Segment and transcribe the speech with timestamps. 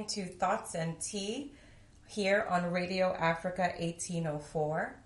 [0.00, 1.52] listening to Thoughts and Tea
[2.06, 4.96] here on Radio Africa 1804.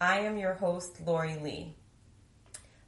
[0.00, 1.74] I am your host, Lori Lee.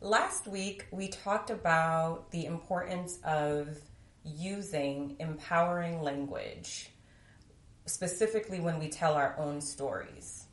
[0.00, 3.76] Last week, we talked about the importance of
[4.24, 6.90] using empowering language,
[7.86, 10.44] specifically when we tell our own stories.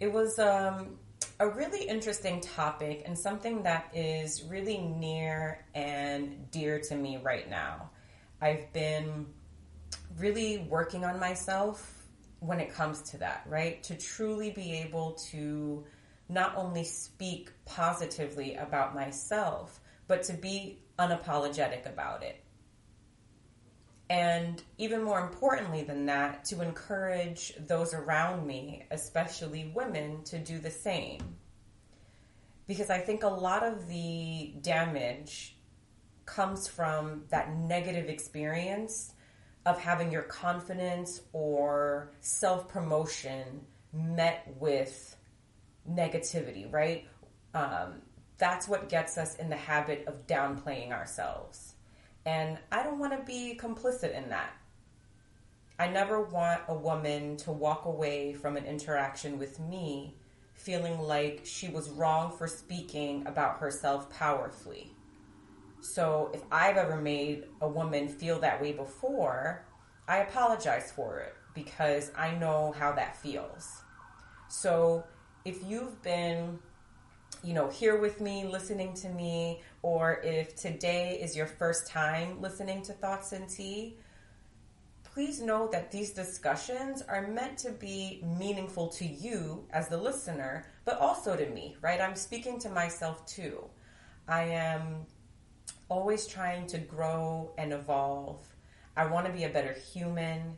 [0.00, 0.98] It was um,
[1.38, 7.48] a really interesting topic and something that is really near and dear to me right
[7.48, 7.90] now.
[8.42, 9.26] I've been
[10.18, 12.06] really working on myself
[12.40, 13.82] when it comes to that, right?
[13.84, 15.84] To truly be able to
[16.28, 22.42] not only speak positively about myself, but to be unapologetic about it.
[24.08, 30.58] And even more importantly than that, to encourage those around me, especially women, to do
[30.58, 31.36] the same.
[32.66, 35.56] Because I think a lot of the damage
[36.26, 39.12] comes from that negative experience
[39.66, 43.60] of having your confidence or self promotion
[43.92, 45.16] met with
[45.88, 47.06] negativity, right?
[47.54, 48.02] Um,
[48.38, 51.74] that's what gets us in the habit of downplaying ourselves.
[52.24, 54.52] And I don't want to be complicit in that.
[55.78, 60.14] I never want a woman to walk away from an interaction with me
[60.52, 64.92] feeling like she was wrong for speaking about herself powerfully.
[65.80, 69.64] So if I've ever made a woman feel that way before,
[70.06, 73.82] I apologize for it because I know how that feels.
[74.48, 75.04] So
[75.44, 76.58] if you've been,
[77.42, 82.40] you know, here with me, listening to me, or if today is your first time
[82.40, 83.96] listening to Thoughts and Tea,
[85.02, 90.66] please know that these discussions are meant to be meaningful to you as the listener,
[90.84, 92.00] but also to me, right?
[92.00, 93.64] I'm speaking to myself too.
[94.28, 95.06] I am
[95.90, 98.38] always trying to grow and evolve.
[98.96, 100.56] I want to be a better human.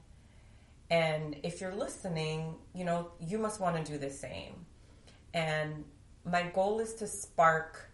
[0.90, 4.66] And if you're listening, you know, you must want to do the same.
[5.34, 5.84] And
[6.24, 7.88] my goal is to spark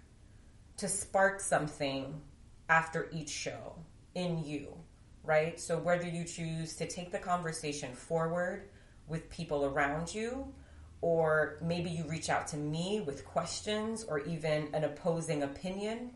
[0.76, 2.20] to spark something
[2.68, 3.74] after each show
[4.14, 4.76] in you,
[5.24, 5.58] right?
[5.58, 8.68] So whether you choose to take the conversation forward
[9.08, 10.52] with people around you
[11.00, 16.12] or maybe you reach out to me with questions or even an opposing opinion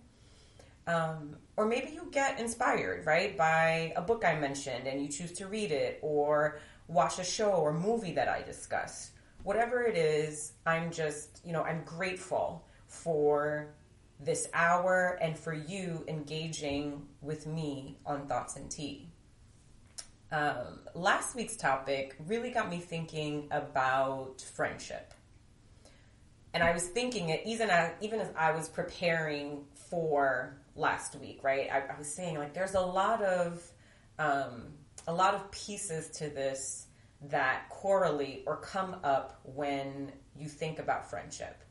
[0.87, 5.33] um, or maybe you get inspired, right, by a book I mentioned and you choose
[5.33, 9.13] to read it or watch a show or movie that I discussed.
[9.45, 13.75] Whatever it is, I'm just, you know, I'm grateful for
[14.21, 19.09] this hour and for you engaging with me on Thoughts and Tea.
[20.31, 25.12] Um, last week's topic really got me thinking about friendship.
[26.55, 31.41] And I was thinking it even as, even as I was preparing for last week,
[31.43, 31.69] right?
[31.71, 33.63] I, I was saying like there's a lot of
[34.19, 34.75] um,
[35.07, 36.87] a lot of pieces to this
[37.29, 41.63] that correlate or come up when you think about friendship.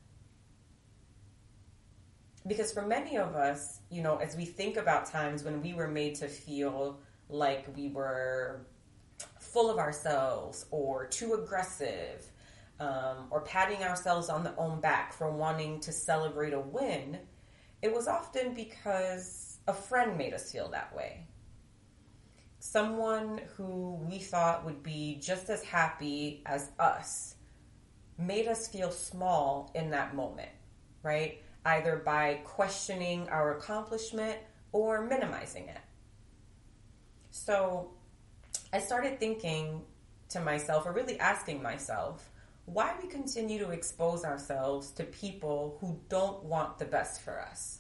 [2.48, 5.88] Because for many of us, you know, as we think about times when we were
[5.88, 7.00] made to feel
[7.30, 8.66] like we were
[9.40, 12.31] full of ourselves or too aggressive
[12.82, 17.20] um, or patting ourselves on the own back for wanting to celebrate a win,
[17.84, 21.28] it was often because a friend made us feel that way.
[22.58, 27.36] Someone who we thought would be just as happy as us
[28.18, 30.50] made us feel small in that moment,
[31.04, 31.40] right?
[31.66, 34.38] Either by questioning our accomplishment
[34.72, 35.82] or minimizing it.
[37.30, 37.92] So
[38.74, 39.84] I started thinking
[40.30, 42.31] to myself, or really asking myself,
[42.74, 47.80] why we continue to expose ourselves to people who don't want the best for us.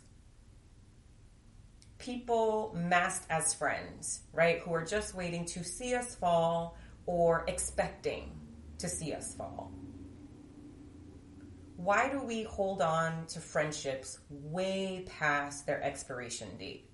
[1.97, 4.59] People masked as friends, right?
[4.59, 8.31] Who are just waiting to see us fall or expecting
[8.79, 9.71] to see us fall.
[11.77, 16.89] Why do we hold on to friendships way past their expiration date?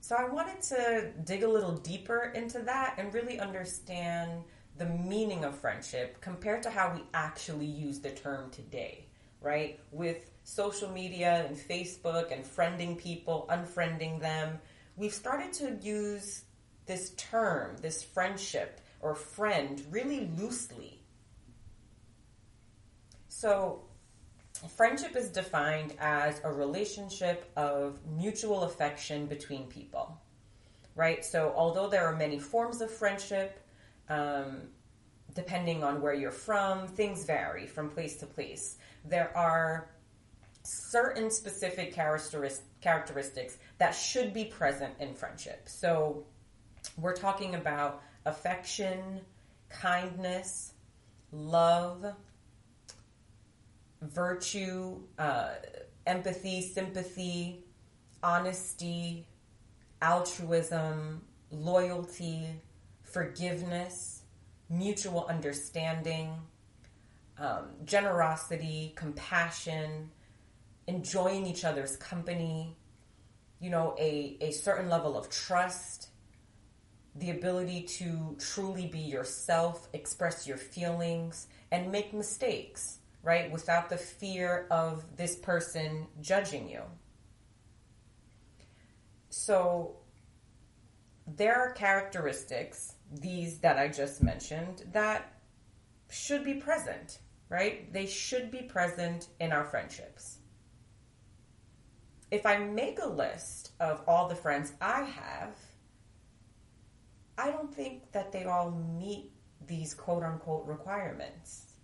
[0.00, 4.44] So I wanted to dig a little deeper into that and really understand
[4.78, 9.06] the meaning of friendship compared to how we actually use the term today,
[9.40, 9.80] right?
[9.90, 14.58] With social media and Facebook and friending people, unfriending them,
[14.96, 16.44] we've started to use
[16.86, 21.02] this term, this friendship or friend, really loosely.
[23.28, 23.82] So,
[24.76, 30.18] friendship is defined as a relationship of mutual affection between people,
[30.94, 31.24] right?
[31.24, 33.60] So, although there are many forms of friendship,
[34.08, 34.62] um,
[35.34, 38.76] depending on where you're from, things vary from place to place.
[39.04, 39.90] There are
[40.62, 45.68] certain specific characteristics that should be present in friendship.
[45.68, 46.24] So
[46.96, 49.20] we're talking about affection,
[49.68, 50.72] kindness,
[51.30, 52.04] love,
[54.02, 55.50] virtue, uh,
[56.06, 57.64] empathy, sympathy,
[58.22, 59.26] honesty,
[60.02, 62.46] altruism, loyalty,
[63.16, 64.24] forgiveness,
[64.68, 66.34] mutual understanding,
[67.38, 70.10] um, generosity, compassion,
[70.86, 72.76] enjoying each other's company,
[73.58, 76.10] you know, a, a certain level of trust,
[77.14, 83.50] the ability to truly be yourself, express your feelings, and make mistakes, right?
[83.50, 86.82] Without the fear of this person judging you.
[89.30, 89.96] So,
[91.26, 95.32] there are characteristics, these that I just mentioned, that
[96.10, 97.18] should be present,
[97.48, 97.92] right?
[97.92, 100.38] They should be present in our friendships.
[102.30, 105.56] If I make a list of all the friends I have,
[107.38, 109.30] I don't think that they all meet
[109.66, 111.74] these quote unquote requirements,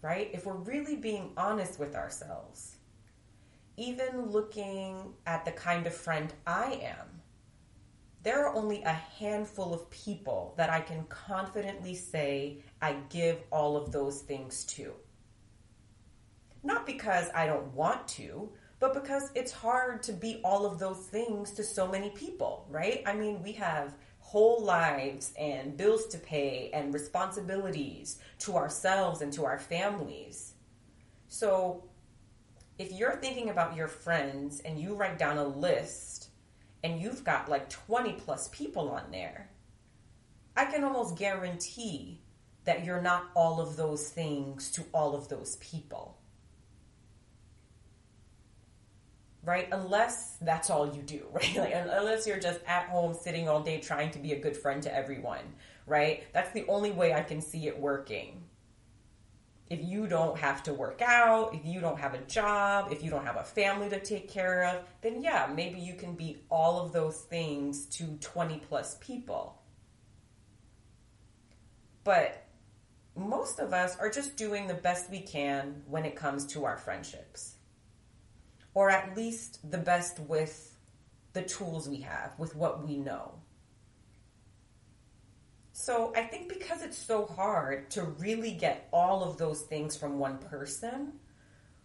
[0.00, 0.30] right?
[0.32, 2.76] If we're really being honest with ourselves,
[3.76, 7.11] even looking at the kind of friend I am,
[8.22, 13.76] there are only a handful of people that I can confidently say I give all
[13.76, 14.92] of those things to.
[16.62, 20.98] Not because I don't want to, but because it's hard to be all of those
[20.98, 23.02] things to so many people, right?
[23.06, 29.32] I mean, we have whole lives and bills to pay and responsibilities to ourselves and
[29.32, 30.54] to our families.
[31.28, 31.84] So,
[32.78, 36.21] if you're thinking about your friends and you write down a list
[36.84, 39.50] and you've got like 20 plus people on there,
[40.56, 42.20] I can almost guarantee
[42.64, 46.18] that you're not all of those things to all of those people.
[49.44, 49.68] right?
[49.72, 51.56] Unless that's all you do, right?
[51.56, 54.82] Like, unless you're just at home sitting all day trying to be a good friend
[54.82, 55.54] to everyone,
[55.86, 56.24] right?
[56.32, 58.44] That's the only way I can see it working.
[59.72, 63.10] If you don't have to work out, if you don't have a job, if you
[63.10, 66.84] don't have a family to take care of, then yeah, maybe you can be all
[66.84, 69.62] of those things to 20 plus people.
[72.04, 72.44] But
[73.16, 76.76] most of us are just doing the best we can when it comes to our
[76.76, 77.54] friendships
[78.74, 80.76] or at least the best with
[81.32, 83.32] the tools we have, with what we know.
[85.82, 90.20] So I think because it's so hard to really get all of those things from
[90.20, 91.14] one person,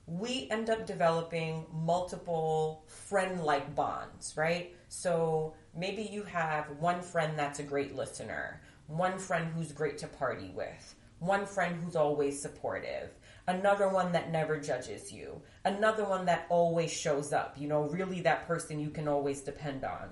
[0.05, 4.75] we end up developing multiple friend like bonds, right?
[4.87, 10.07] So maybe you have one friend that's a great listener, one friend who's great to
[10.07, 13.09] party with, one friend who's always supportive,
[13.47, 18.21] another one that never judges you, another one that always shows up, you know, really
[18.21, 20.11] that person you can always depend on.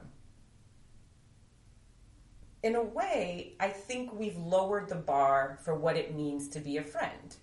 [2.66, 6.78] In a way, I think we've lowered the bar for what it means to be
[6.78, 7.36] a friend.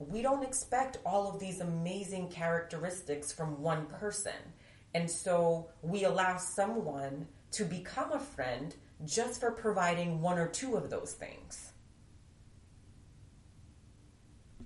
[0.00, 4.32] We don't expect all of these amazing characteristics from one person.
[4.92, 8.74] And so we allow someone to become a friend
[9.04, 11.70] just for providing one or two of those things.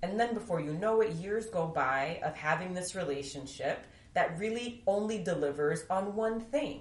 [0.03, 4.83] And then before you know it, years go by of having this relationship that really
[4.87, 6.81] only delivers on one thing.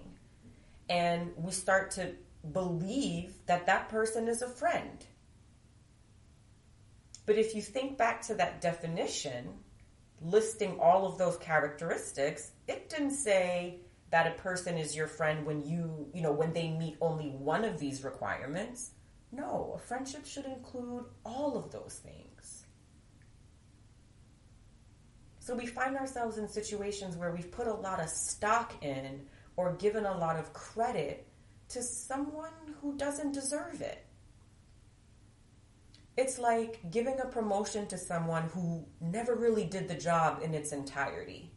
[0.87, 2.13] And we start to
[2.51, 5.05] believe that that person is a friend.
[7.25, 9.49] But if you think back to that definition,
[10.21, 13.81] listing all of those characteristics, it didn't say
[14.11, 17.63] that a person is your friend when you, you know, when they meet only one
[17.63, 18.91] of these requirements.
[19.31, 22.65] No, a friendship should include all of those things.
[25.39, 29.21] So we find ourselves in situations where we've put a lot of stock in
[29.55, 31.27] or given a lot of credit
[31.69, 34.05] to someone who doesn't deserve it.
[36.17, 40.73] It's like giving a promotion to someone who never really did the job in its
[40.73, 41.51] entirety.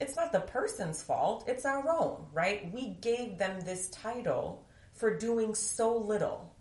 [0.00, 2.72] It's not the person's fault, it's our own, right?
[2.72, 6.54] We gave them this title for doing so little.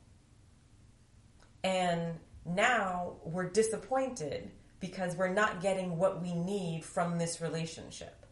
[1.64, 8.23] And now we're disappointed because we're not getting what we need from this relationship.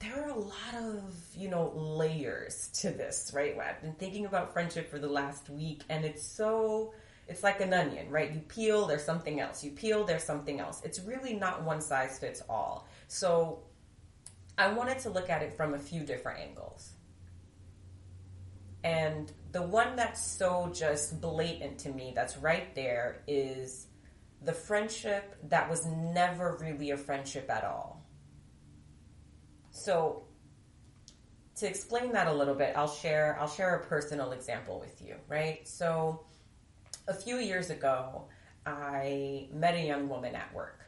[0.00, 3.56] There are a lot of, you know, layers to this, right?
[3.58, 6.92] I've been thinking about friendship for the last week and it's so
[7.28, 8.32] it's like an onion, right?
[8.32, 9.62] You peel, there's something else.
[9.62, 10.80] You peel, there's something else.
[10.82, 12.88] It's really not one size fits all.
[13.06, 13.64] So
[14.56, 16.92] I wanted to look at it from a few different angles.
[18.82, 23.88] And the one that's so just blatant to me, that's right there, is
[24.42, 27.97] the friendship that was never really a friendship at all.
[29.78, 30.24] So
[31.56, 35.16] to explain that a little bit, I'll share I'll share a personal example with you,
[35.28, 35.66] right?
[35.66, 36.24] So
[37.06, 38.24] a few years ago,
[38.66, 40.80] I met a young woman at work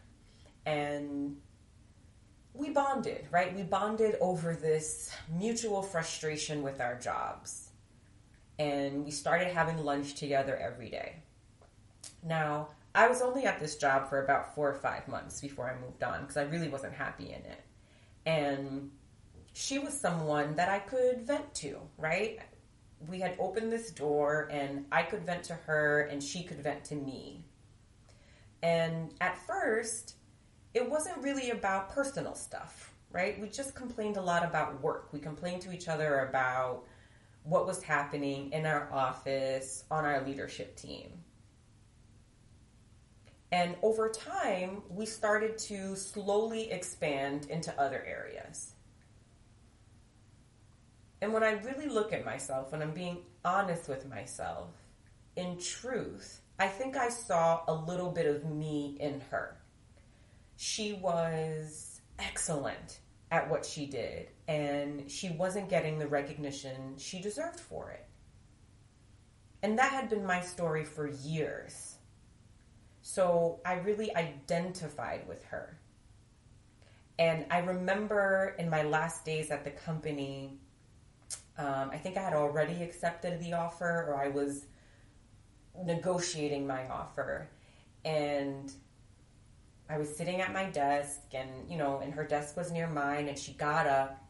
[0.67, 1.37] and
[2.53, 3.55] we bonded, right?
[3.55, 7.69] We bonded over this mutual frustration with our jobs.
[8.59, 11.23] And we started having lunch together every day.
[12.23, 15.81] Now, I was only at this job for about four or five months before I
[15.83, 17.63] moved on because I really wasn't happy in it.
[18.27, 18.91] And
[19.53, 22.39] she was someone that I could vent to, right?
[23.09, 26.85] We had opened this door and I could vent to her and she could vent
[26.85, 27.45] to me.
[28.63, 30.17] And at first,
[30.75, 33.41] it wasn't really about personal stuff, right?
[33.41, 35.13] We just complained a lot about work.
[35.13, 36.85] We complained to each other about
[37.43, 41.11] what was happening in our office, on our leadership team.
[43.53, 48.75] And over time, we started to slowly expand into other areas.
[51.21, 54.71] And when I really look at myself, when I'm being honest with myself,
[55.37, 59.57] in truth, I think I saw a little bit of me in her.
[60.57, 67.61] She was excellent at what she did, and she wasn't getting the recognition she deserved
[67.61, 68.07] for it.
[69.63, 71.90] And that had been my story for years.
[73.03, 75.79] So I really identified with her.
[77.19, 80.59] And I remember in my last days at the company,
[81.59, 84.67] um, I think I had already accepted the offer or I was
[85.85, 87.49] negotiating my offer.
[88.05, 88.73] And
[89.91, 93.29] I was sitting at my desk, and you know, and her desk was near mine,
[93.29, 94.25] and she got up.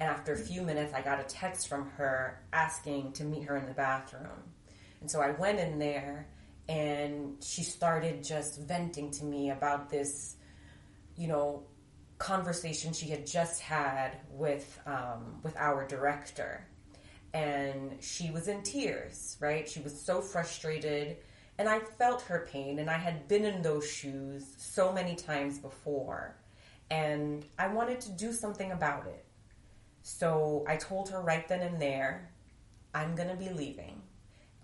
[0.00, 3.56] And after a few minutes, I got a text from her asking to meet her
[3.56, 4.42] in the bathroom.
[5.00, 6.26] And so I went in there,
[6.68, 10.36] and she started just venting to me about this,
[11.16, 11.64] you know,
[12.18, 16.66] conversation she had just had with um, with our director,
[17.32, 19.36] and she was in tears.
[19.40, 21.18] Right, she was so frustrated,
[21.58, 25.58] and I felt her pain, and I had been in those shoes so many times
[25.58, 26.36] before,
[26.90, 29.24] and I wanted to do something about it.
[30.02, 32.30] So I told her right then and there,
[32.94, 34.02] I'm gonna be leaving.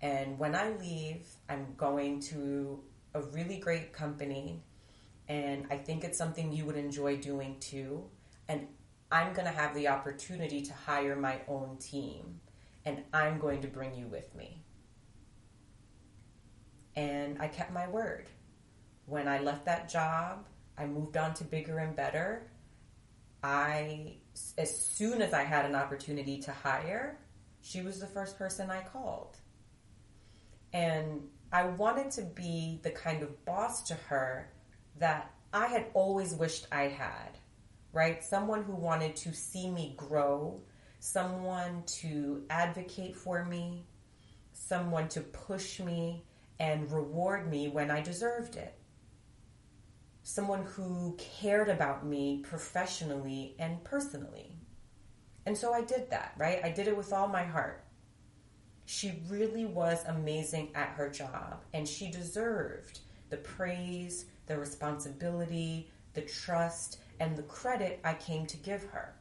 [0.01, 2.81] And when I leave, I'm going to
[3.13, 4.63] a really great company.
[5.27, 8.05] And I think it's something you would enjoy doing too.
[8.47, 8.67] And
[9.11, 12.39] I'm going to have the opportunity to hire my own team.
[12.85, 14.63] And I'm going to bring you with me.
[16.95, 18.29] And I kept my word.
[19.05, 20.45] When I left that job,
[20.77, 22.49] I moved on to bigger and better.
[23.43, 24.15] I,
[24.57, 27.19] as soon as I had an opportunity to hire,
[27.61, 29.35] she was the first person I called.
[30.73, 34.51] And I wanted to be the kind of boss to her
[34.97, 37.37] that I had always wished I had,
[37.91, 38.23] right?
[38.23, 40.61] Someone who wanted to see me grow,
[40.99, 43.85] someone to advocate for me,
[44.53, 46.23] someone to push me
[46.59, 48.75] and reward me when I deserved it.
[50.23, 54.55] Someone who cared about me professionally and personally.
[55.45, 56.63] And so I did that, right?
[56.63, 57.83] I did it with all my heart.
[58.85, 66.21] She really was amazing at her job, and she deserved the praise, the responsibility, the
[66.21, 69.15] trust, and the credit I came to give her.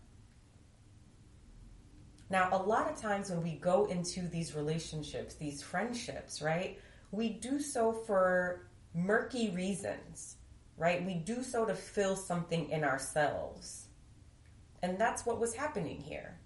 [2.30, 6.78] Now, a lot of times when we go into these relationships, these friendships, right,
[7.10, 10.36] we do so for murky reasons,
[10.76, 11.04] right?
[11.04, 13.86] We do so to fill something in ourselves.
[14.82, 16.38] And that's what was happening here.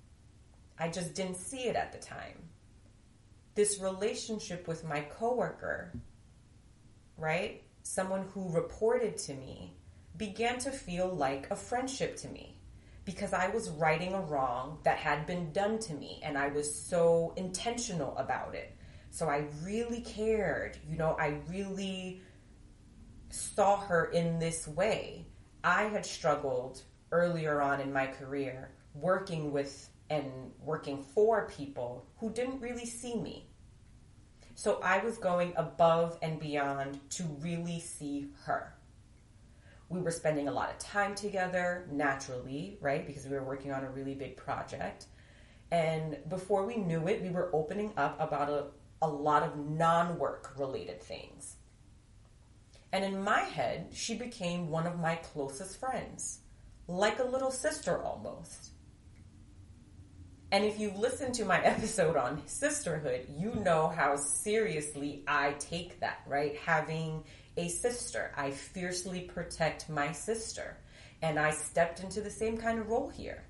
[0.79, 2.49] I just didn't see it at the time
[3.55, 5.93] this relationship with my coworker,
[7.17, 7.63] right?
[7.83, 9.77] Someone who reported to me
[10.17, 12.59] began to feel like a friendship to me
[13.05, 16.73] because I was righting a wrong that had been done to me and I was
[16.73, 18.77] so intentional about it.
[19.11, 22.23] So I really cared, you know, I really
[23.31, 25.27] saw her in this way.
[25.63, 26.83] I had struggled
[27.13, 33.17] earlier on in my career working with and working for people who didn't really see
[33.17, 33.49] me.
[34.55, 38.75] So I was going above and beyond to really see her.
[39.89, 43.07] We were spending a lot of time together naturally, right?
[43.07, 45.07] Because we were working on a really big project.
[45.71, 48.67] And before we knew it, we were opening up about a,
[49.03, 51.57] a lot of non work related things.
[52.93, 56.43] And in my head, she became one of my closest friends,
[56.87, 58.71] like a little sister almost.
[60.55, 65.99] And if you've listened to my episode on sisterhood, you know how seriously I take
[65.99, 66.57] that, right?
[66.65, 67.25] Having
[67.57, 68.31] a sister.
[68.37, 70.77] I fiercely protect my sister.
[71.23, 73.43] And I stepped into the same kind of role here.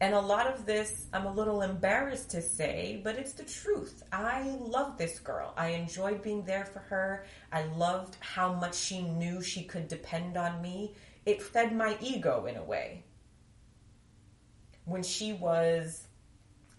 [0.00, 4.02] And a lot of this, I'm a little embarrassed to say, but it's the truth.
[4.10, 5.54] I love this girl.
[5.56, 7.24] I enjoyed being there for her.
[7.52, 10.96] I loved how much she knew she could depend on me.
[11.24, 13.04] It fed my ego in a way.
[14.84, 16.08] When she was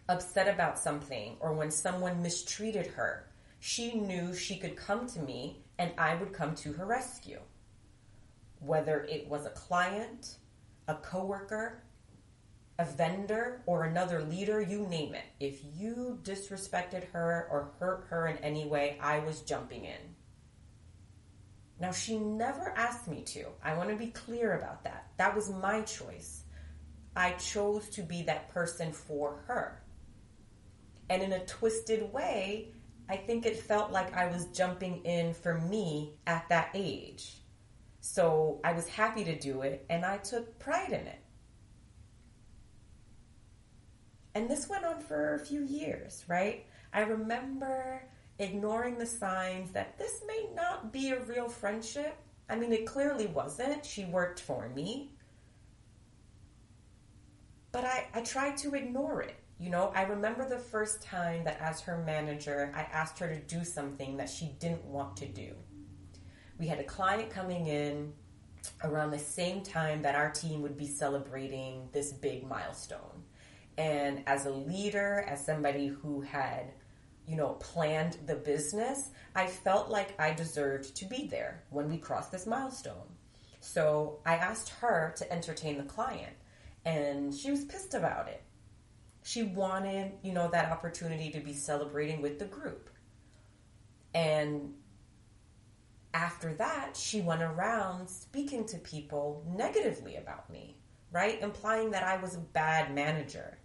[0.09, 3.29] upset about something or when someone mistreated her,
[3.59, 7.39] she knew she could come to me and I would come to her rescue.
[8.59, 10.37] Whether it was a client,
[10.87, 11.83] a coworker,
[12.79, 15.25] a vendor, or another leader, you name it.
[15.39, 20.15] If you disrespected her or hurt her in any way, I was jumping in.
[21.79, 23.45] Now, she never asked me to.
[23.63, 25.07] I want to be clear about that.
[25.17, 26.42] That was my choice.
[27.15, 29.81] I chose to be that person for her.
[31.09, 32.73] And in a twisted way,
[33.09, 37.43] I think it felt like I was jumping in for me at that age.
[37.99, 41.19] So I was happy to do it and I took pride in it.
[44.35, 46.65] And this went on for a few years, right?
[46.91, 48.03] I remember
[48.39, 52.17] ignoring the signs that this may not be a real friendship.
[52.49, 53.85] I mean, it clearly wasn't.
[53.85, 55.12] She worked for me.
[57.73, 59.35] But I, I tried to ignore it.
[59.59, 63.39] You know, I remember the first time that as her manager, I asked her to
[63.39, 65.55] do something that she didn't want to do.
[66.59, 68.13] We had a client coming in
[68.83, 73.23] around the same time that our team would be celebrating this big milestone.
[73.77, 76.73] And as a leader, as somebody who had,
[77.27, 81.97] you know, planned the business, I felt like I deserved to be there when we
[81.97, 83.07] crossed this milestone.
[83.61, 86.33] So I asked her to entertain the client,
[86.85, 88.43] and she was pissed about it
[89.23, 92.89] she wanted, you know, that opportunity to be celebrating with the group.
[94.13, 94.73] And
[96.13, 100.75] after that, she went around speaking to people negatively about me,
[101.11, 101.41] right?
[101.41, 103.57] Implying that I was a bad manager.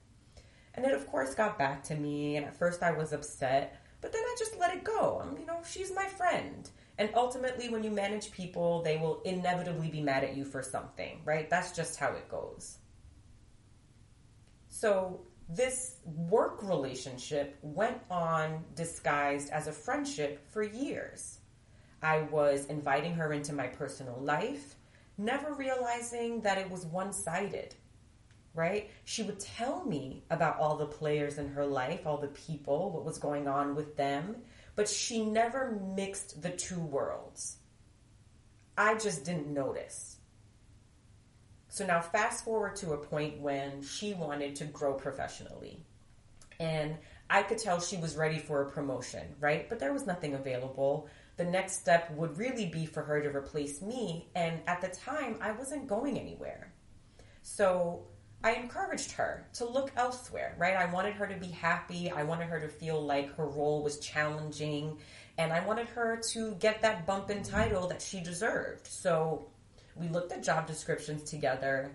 [0.74, 2.36] And it, of course, got back to me.
[2.36, 5.20] And at first, I was upset, but then I just let it go.
[5.22, 6.70] I'm, you know, she's my friend.
[6.98, 11.20] And ultimately, when you manage people, they will inevitably be mad at you for something,
[11.24, 11.50] right?
[11.50, 12.78] That's just how it goes.
[14.80, 21.40] So this work relationship went on disguised as a friendship for years.
[22.00, 24.76] I was inviting her into my personal life,
[25.16, 27.74] never realizing that it was one sided,
[28.54, 28.88] right?
[29.04, 33.04] She would tell me about all the players in her life, all the people, what
[33.04, 34.36] was going on with them,
[34.76, 37.56] but she never mixed the two worlds.
[38.76, 40.17] I just didn't notice.
[41.68, 45.80] So now fast forward to a point when she wanted to grow professionally.
[46.58, 46.96] And
[47.30, 49.68] I could tell she was ready for a promotion, right?
[49.68, 51.08] But there was nothing available.
[51.36, 54.28] The next step would really be for her to replace me.
[54.34, 56.72] And at the time, I wasn't going anywhere.
[57.42, 58.06] So
[58.42, 60.76] I encouraged her to look elsewhere, right?
[60.76, 62.10] I wanted her to be happy.
[62.10, 64.98] I wanted her to feel like her role was challenging.
[65.36, 68.86] And I wanted her to get that bump in title that she deserved.
[68.86, 69.48] So
[69.98, 71.90] we looked at job descriptions together.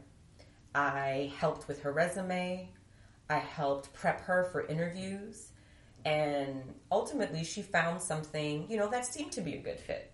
[0.75, 2.69] I helped with her resume.
[3.29, 5.49] I helped prep her for interviews.
[6.05, 6.61] And
[6.91, 10.11] ultimately, she found something, you know, that seemed to be a good fit.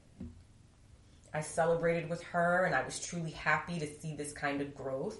[1.33, 5.17] I celebrated with her and I was truly happy to see this kind of growth.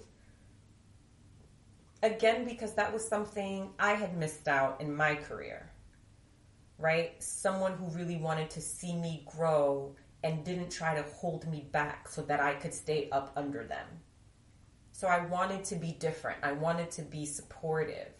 [2.02, 5.70] Again, because that was something I had missed out in my career,
[6.78, 7.22] right?
[7.22, 12.08] Someone who really wanted to see me grow and didn't try to hold me back
[12.08, 13.86] so that I could stay up under them.
[14.92, 16.38] So I wanted to be different.
[16.42, 18.12] I wanted to be supportive.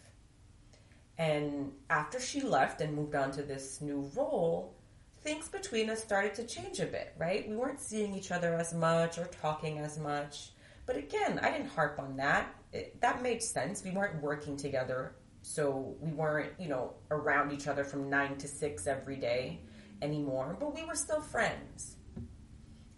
[1.17, 4.73] And after she left and moved on to this new role,
[5.21, 7.47] things between us started to change a bit, right?
[7.47, 10.53] We weren't seeing each other as much or talking as much.
[10.87, 12.55] But again, I didn't harp on that.
[12.73, 13.83] It, that made sense.
[13.83, 18.47] We weren't working together, so we weren't, you know, around each other from 9 to
[18.47, 19.59] 6 every day
[20.01, 21.95] anymore, but we were still friends.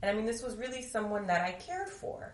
[0.02, 2.34] And I mean, this was really someone that I cared for.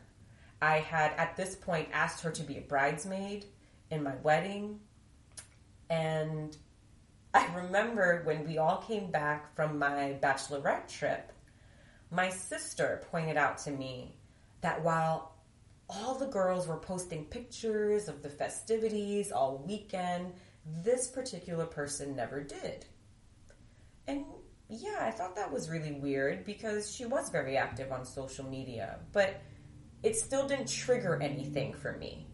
[0.61, 3.45] I had at this point asked her to be a bridesmaid
[3.91, 4.79] in my wedding.
[5.89, 6.55] And
[7.33, 11.31] I remember when we all came back from my bachelorette trip,
[12.11, 14.15] my sister pointed out to me
[14.61, 15.35] that while
[15.89, 20.33] all the girls were posting pictures of the festivities all weekend,
[20.83, 22.85] this particular person never did.
[24.07, 24.25] And
[24.69, 28.99] yeah, I thought that was really weird because she was very active on social media,
[29.11, 29.41] but
[30.03, 32.27] it still didn't trigger anything for me.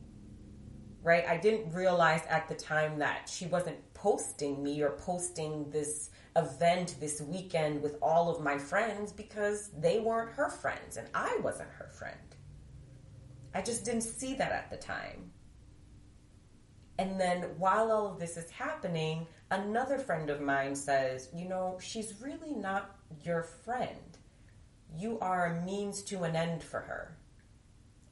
[1.01, 1.25] Right?
[1.27, 6.95] I didn't realize at the time that she wasn't posting me or posting this event
[6.99, 11.69] this weekend with all of my friends because they weren't her friends and I wasn't
[11.69, 12.17] her friend.
[13.53, 15.31] I just didn't see that at the time.
[16.97, 21.77] And then while all of this is happening, another friend of mine says, You know,
[21.81, 24.17] she's really not your friend.
[24.97, 27.17] You are a means to an end for her.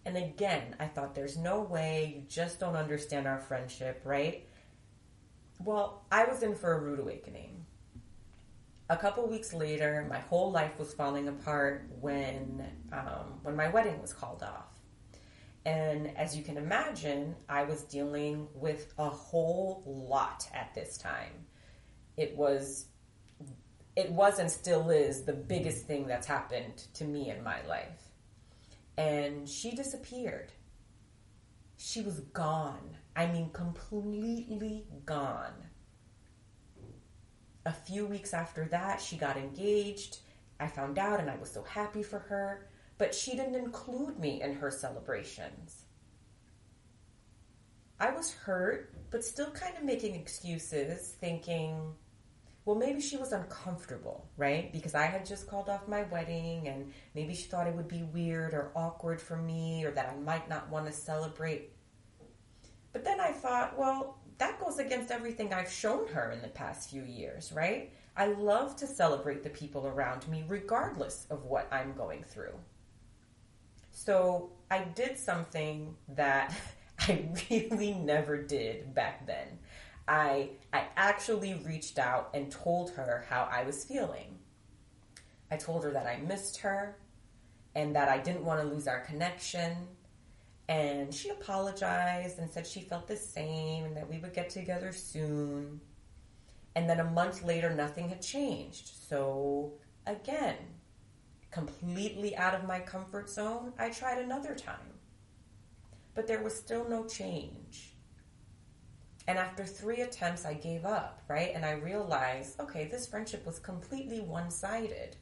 [0.05, 2.13] And again, I thought, There's no way.
[2.17, 4.47] You just don't understand our friendship, right?
[5.63, 7.65] Well, I was in for a rude awakening.
[8.89, 14.01] A couple weeks later, my whole life was falling apart when um, when my wedding
[14.01, 14.72] was called off.
[15.65, 21.45] And as you can imagine, I was dealing with a whole lot at this time.
[22.17, 22.87] It was
[23.95, 28.09] it was and still is the biggest thing that's happened to me in my life.
[28.97, 30.51] And she disappeared.
[31.77, 32.97] She was gone.
[33.15, 35.53] I mean, completely gone.
[37.65, 40.17] A few weeks after that, she got engaged.
[40.59, 42.67] I found out and I was so happy for her
[43.03, 45.83] but she didn't include me in her celebrations.
[47.99, 51.95] I was hurt, but still kind of making excuses, thinking,
[52.63, 54.71] well, maybe she was uncomfortable, right?
[54.71, 58.03] Because I had just called off my wedding and maybe she thought it would be
[58.03, 61.73] weird or awkward for me or that I might not want to celebrate.
[62.93, 66.89] But then I thought, well, that goes against everything I've shown her in the past
[66.89, 67.91] few years, right?
[68.15, 72.53] I love to celebrate the people around me regardless of what I'm going through.
[73.93, 76.53] So I did something that
[76.99, 79.59] I really never did back then.
[80.07, 84.39] I I actually reached out and told her how I was feeling.
[85.49, 86.97] I told her that I missed her
[87.75, 89.77] and that I didn't want to lose our connection.
[90.67, 94.91] And she apologized and said she felt the same and that we would get together
[94.91, 95.79] soon.
[96.75, 98.87] And then a month later, nothing had changed.
[99.07, 99.73] So,
[100.07, 100.55] again,
[101.53, 104.99] completely out of my comfort zone, I tried another time.
[106.15, 107.93] But there was still no change.
[109.27, 111.51] And after three attempts, I gave up, right?
[111.53, 115.15] And I realized, okay, this friendship was completely one sided.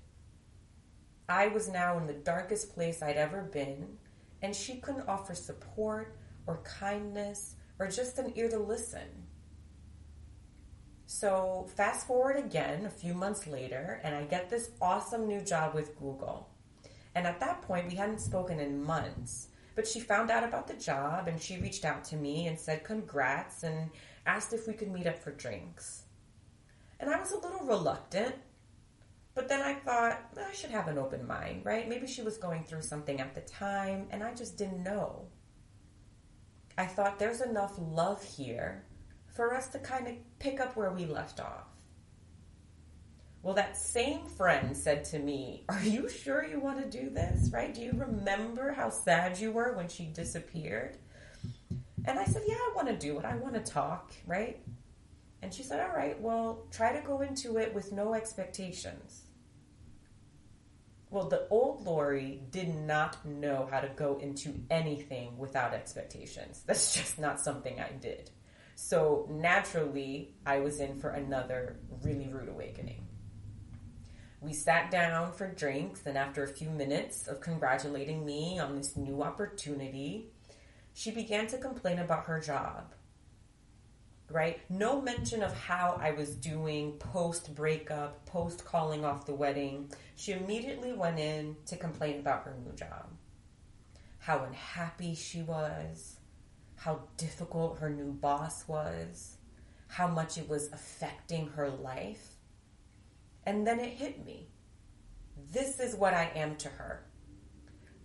[1.29, 3.97] I was now in the darkest place I'd ever been,
[4.41, 6.15] and she couldn't offer support
[6.47, 9.27] or kindness or just an ear to listen.
[11.13, 15.73] So, fast forward again a few months later, and I get this awesome new job
[15.73, 16.47] with Google.
[17.13, 19.49] And at that point, we hadn't spoken in months.
[19.75, 22.85] But she found out about the job and she reached out to me and said
[22.85, 23.89] congrats and
[24.25, 26.03] asked if we could meet up for drinks.
[26.97, 28.35] And I was a little reluctant,
[29.35, 31.89] but then I thought I should have an open mind, right?
[31.89, 35.25] Maybe she was going through something at the time and I just didn't know.
[36.77, 38.85] I thought there's enough love here
[39.33, 41.67] for us to kind of pick up where we left off.
[43.43, 47.49] Well, that same friend said to me, Are you sure you want to do this?
[47.51, 47.73] Right?
[47.73, 50.97] Do you remember how sad you were when she disappeared?
[52.05, 53.25] And I said, Yeah, I want to do it.
[53.25, 54.59] I want to talk, right?
[55.41, 59.23] And she said, All right, well, try to go into it with no expectations.
[61.09, 66.63] Well, the old Lori did not know how to go into anything without expectations.
[66.65, 68.29] That's just not something I did.
[68.83, 73.07] So naturally, I was in for another really rude awakening.
[74.41, 78.97] We sat down for drinks, and after a few minutes of congratulating me on this
[78.97, 80.31] new opportunity,
[80.93, 82.95] she began to complain about her job.
[84.31, 84.59] Right?
[84.67, 89.91] No mention of how I was doing post breakup, post calling off the wedding.
[90.15, 93.11] She immediately went in to complain about her new job.
[94.17, 96.17] How unhappy she was,
[96.81, 99.37] how difficult her new boss was,
[99.87, 102.37] how much it was affecting her life.
[103.45, 104.47] And then it hit me.
[105.51, 107.05] This is what I am to her.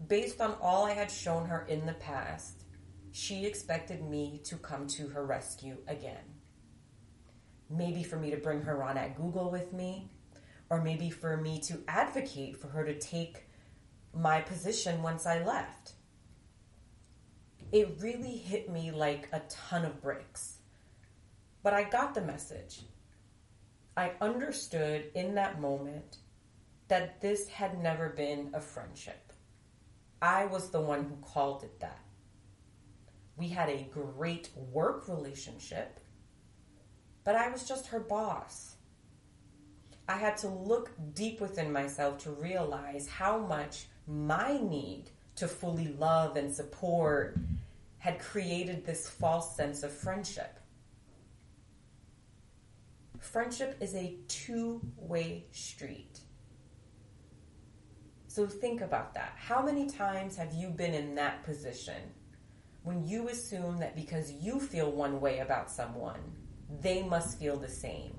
[0.06, 2.64] Based on all I had shown her in the past,
[3.12, 6.34] she expected me to come to her rescue again.
[7.70, 10.10] Maybe for me to bring her on at Google with me,
[10.68, 13.48] or maybe for me to advocate for her to take
[14.12, 15.95] my position once I left
[17.72, 20.59] it really hit me like a ton of bricks.
[21.62, 22.83] But I got the message.
[23.96, 26.18] I understood in that moment
[26.88, 29.33] that this had never been a friendship.
[30.22, 32.00] I was the one who called it that.
[33.37, 36.00] We had a great work relationship,
[37.24, 38.76] but I was just her boss.
[40.09, 45.88] I had to look deep within myself to realize how much my need to fully
[45.99, 47.38] love and support
[47.99, 50.59] had created this false sense of friendship.
[53.18, 56.20] Friendship is a two way street.
[58.29, 59.33] So think about that.
[59.37, 62.12] How many times have you been in that position
[62.83, 66.20] when you assume that because you feel one way about someone,
[66.81, 68.14] they must feel the same?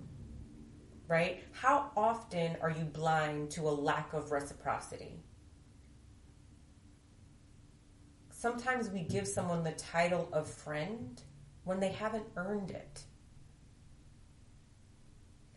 [1.07, 1.43] Right?
[1.51, 5.23] How often are you blind to a lack of reciprocity?
[8.39, 11.19] Sometimes we give someone the title of friend
[11.63, 13.01] when they haven't earned it.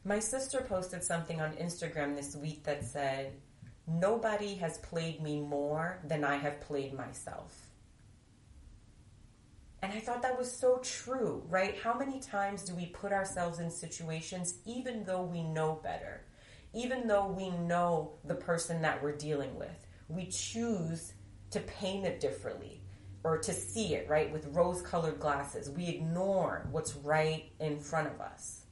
[0.02, 3.34] My sister posted something on Instagram this week that said,
[3.86, 7.54] Nobody has played me more than I have played myself.
[9.82, 11.76] And I thought that was so true, right?
[11.76, 16.22] How many times do we put ourselves in situations even though we know better?
[16.72, 21.12] Even though we know the person that we're dealing with, we choose
[21.50, 22.80] to paint it differently
[23.22, 25.68] or to see it, right, with rose colored glasses.
[25.68, 28.62] We ignore what's right in front of us.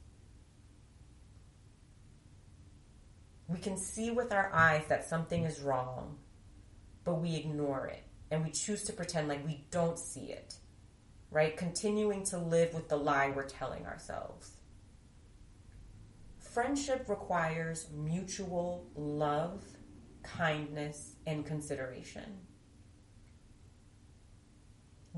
[3.47, 6.17] We can see with our eyes that something is wrong,
[7.03, 10.55] but we ignore it and we choose to pretend like we don't see it,
[11.31, 11.57] right?
[11.57, 14.51] Continuing to live with the lie we're telling ourselves.
[16.37, 19.63] Friendship requires mutual love,
[20.23, 22.48] kindness, and consideration.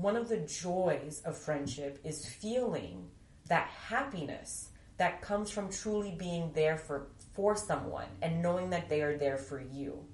[0.02, 3.06] One of the joys of friendship is feeling
[3.46, 9.02] that happiness that comes from truly being there for for someone and knowing that they
[9.02, 10.04] are there for you.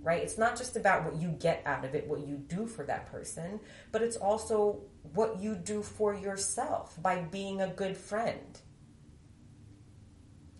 [0.00, 0.22] Right?
[0.22, 3.12] It's not just about what you get out of it, what you do for that
[3.12, 3.60] person,
[3.92, 4.80] but it's also
[5.12, 8.58] what you do for yourself by being a good friend.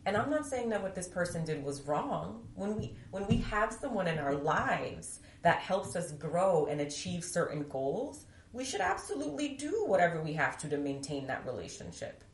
[0.05, 2.47] And I'm not saying that what this person did was wrong.
[2.55, 7.25] When we when we have someone in our lives that helps us grow and achieve
[7.25, 12.25] certain goals, we should absolutely do whatever we have to to maintain that relationship.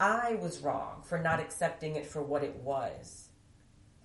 [0.00, 3.28] I was wrong for not accepting it for what it was,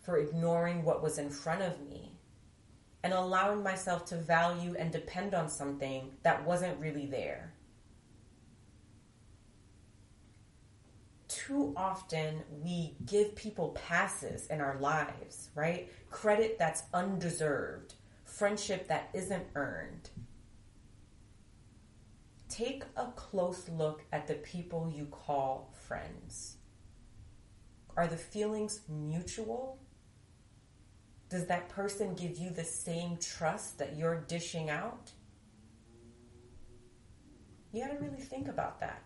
[0.01, 2.17] for ignoring what was in front of me,
[3.03, 7.53] and allowing myself to value and depend on something that wasn't really there.
[11.27, 15.91] Too often we give people passes in our lives, right?
[16.09, 20.09] Credit that's undeserved, friendship that isn't earned
[22.53, 26.57] take a close look at the people you call friends.
[27.97, 29.79] Are the feelings mutual?
[31.29, 35.11] Does that person give you the same trust that you're dishing out?
[37.71, 39.01] You got to really think about that.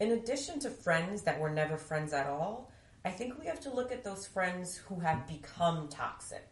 [0.00, 2.72] In addition to friends that were never friends at all,
[3.04, 6.51] I think we have to look at those friends who have become toxic.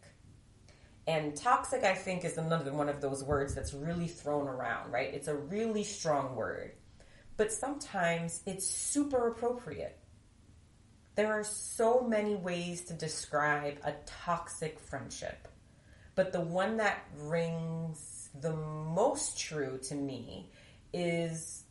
[1.07, 5.13] And toxic, I think, is another one of those words that's really thrown around, right?
[5.13, 6.73] It's a really strong word.
[7.37, 9.97] But sometimes it's super appropriate.
[11.15, 15.47] There are so many ways to describe a toxic friendship.
[16.13, 20.51] But the one that rings the most true to me
[20.93, 21.63] is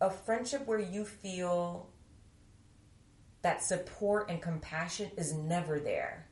[0.00, 1.88] a friendship where you feel
[3.40, 6.26] that support and compassion is never there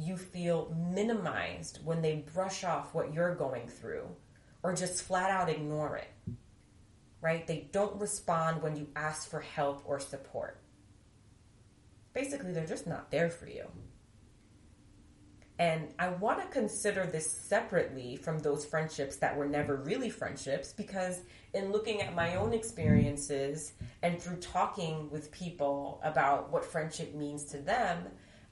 [0.00, 4.08] you feel minimized when they brush off what you're going through
[4.62, 6.10] or just flat out ignore it.
[7.20, 7.46] Right?
[7.46, 10.58] They don't respond when you ask for help or support.
[12.14, 13.66] Basically, they're just not there for you.
[15.58, 20.72] And I want to consider this separately from those friendships that were never really friendships
[20.72, 21.20] because,
[21.52, 27.44] in looking at my own experiences and through talking with people about what friendship means
[27.44, 28.06] to them,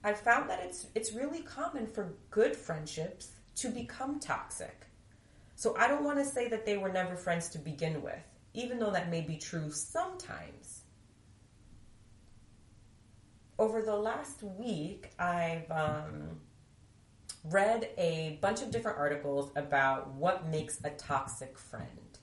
[0.05, 4.87] I've found that it's it's really common for good friendships to become toxic.
[5.57, 8.23] So I don't want to say that they were never friends to begin with,
[8.55, 10.83] even though that may be true sometimes.
[13.59, 16.39] Over the last week, I've um,
[17.45, 22.19] read a bunch of different articles about what makes a toxic friend.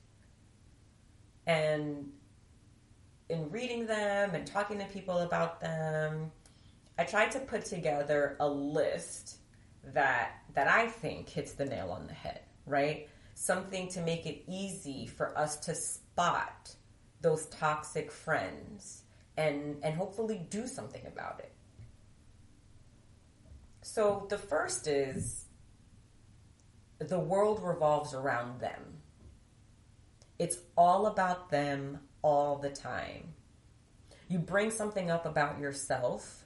[1.45, 2.11] And
[3.29, 6.31] in reading them and talking to people about them,
[6.97, 9.37] I tried to put together a list
[9.93, 13.09] that that I think hits the nail on the head, right?
[13.33, 16.73] Something to make it easy for us to spot
[17.21, 19.03] those toxic friends
[19.37, 21.51] and and hopefully do something about it.
[23.81, 25.45] So the first is
[26.99, 29.01] the world revolves around them.
[30.39, 33.33] It's all about them all the time.
[34.27, 36.44] You bring something up about yourself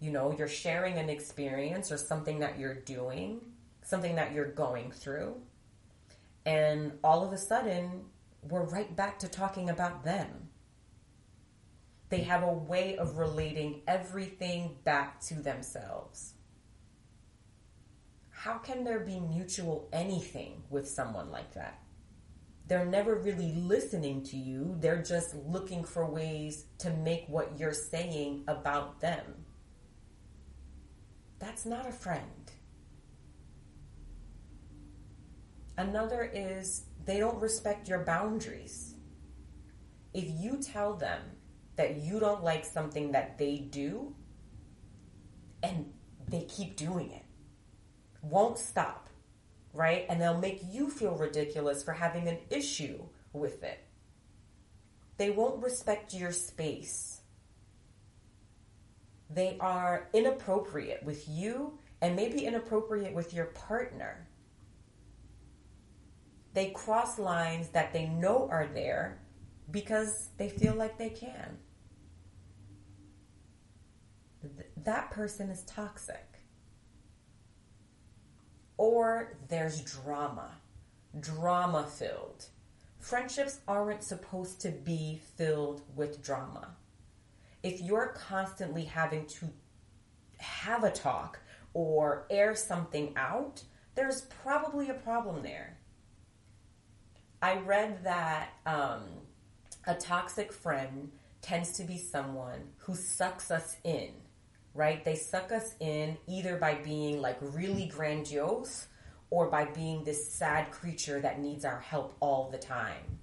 [0.00, 3.40] you know, you're sharing an experience or something that you're doing,
[3.82, 5.36] something that you're going through.
[6.46, 8.06] And all of a sudden,
[8.42, 10.48] we're right back to talking about them.
[12.08, 16.34] They have a way of relating everything back to themselves.
[18.30, 21.78] How can there be mutual anything with someone like that?
[22.66, 24.76] They're never really listening to you.
[24.80, 29.39] They're just looking for ways to make what you're saying about them.
[31.40, 32.52] That's not a friend.
[35.76, 38.94] Another is they don't respect your boundaries.
[40.12, 41.22] If you tell them
[41.76, 44.14] that you don't like something that they do
[45.62, 45.90] and
[46.28, 47.24] they keep doing it,
[48.22, 49.08] won't stop,
[49.72, 50.04] right?
[50.10, 53.80] And they'll make you feel ridiculous for having an issue with it.
[55.16, 57.19] They won't respect your space.
[59.32, 64.26] They are inappropriate with you and maybe inappropriate with your partner.
[66.52, 69.20] They cross lines that they know are there
[69.70, 71.58] because they feel like they can.
[74.42, 76.26] Th- that person is toxic.
[78.76, 80.50] Or there's drama,
[81.20, 82.46] drama filled.
[82.98, 86.76] Friendships aren't supposed to be filled with drama.
[87.62, 89.50] If you're constantly having to
[90.38, 91.40] have a talk
[91.74, 93.62] or air something out,
[93.94, 95.78] there's probably a problem there.
[97.42, 99.02] I read that um,
[99.86, 101.10] a toxic friend
[101.42, 104.10] tends to be someone who sucks us in,
[104.74, 105.04] right?
[105.04, 108.88] They suck us in either by being like really grandiose
[109.30, 113.19] or by being this sad creature that needs our help all the time.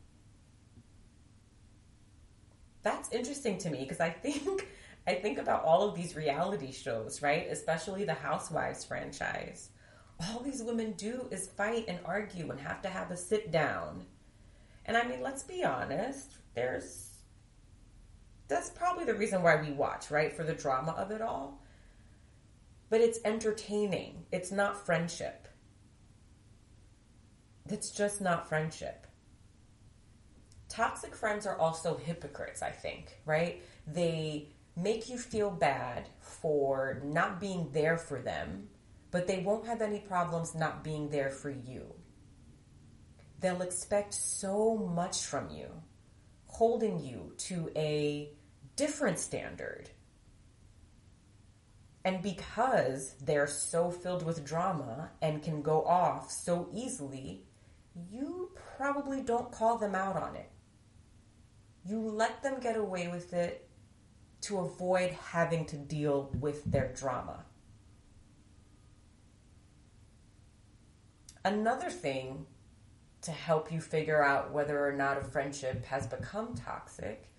[2.88, 4.68] That's interesting to me because I think
[5.08, 7.48] I think about all of these reality shows, right?
[7.50, 9.70] Especially the Housewives franchise
[10.20, 14.06] all these women do is fight and argue and have to have a sit down.
[14.86, 17.04] And I mean, let's be honest, there's
[18.48, 20.32] that's probably the reason why we watch, right?
[20.32, 21.62] For the drama of it all.
[22.90, 24.26] But it's entertaining.
[24.32, 25.50] It's not friendship.
[27.70, 29.07] It's just not friendship.
[30.70, 33.64] Toxic friends are also hypocrites, I think, right?
[33.86, 38.70] They make you feel bad for not being there for them
[39.12, 41.94] but they won't have any problems not being there for you.
[43.40, 45.70] They'll expect so much from you,
[46.48, 48.32] holding you to a
[48.76, 49.90] different standard.
[52.04, 57.44] And because they're so filled with drama and can go off so easily,
[58.10, 60.50] you probably don't call them out on it.
[61.88, 63.70] You let them get away with it
[64.42, 67.46] to avoid having to deal with their drama.
[71.46, 72.46] Another thing
[73.22, 77.30] to help you figure out whether or not a friendship has become toxic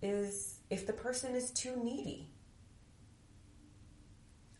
[0.00, 2.30] is if the person is too needy.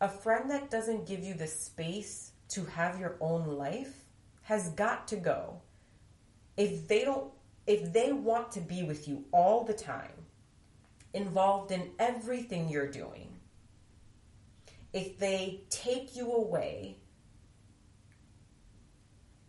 [0.01, 4.05] A friend that doesn't give you the space to have your own life
[4.43, 5.63] has got to go.
[6.57, 7.31] If they don't
[7.67, 10.13] if they want to be with you all the time,
[11.15, 13.41] involved in everything you're doing,
[14.93, 16.99] if they take you away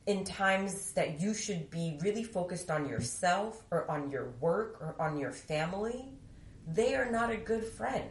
[0.07, 4.95] in times that you should be really focused on yourself or on your work or
[4.99, 6.13] on your family,
[6.65, 8.09] they are not a good friend.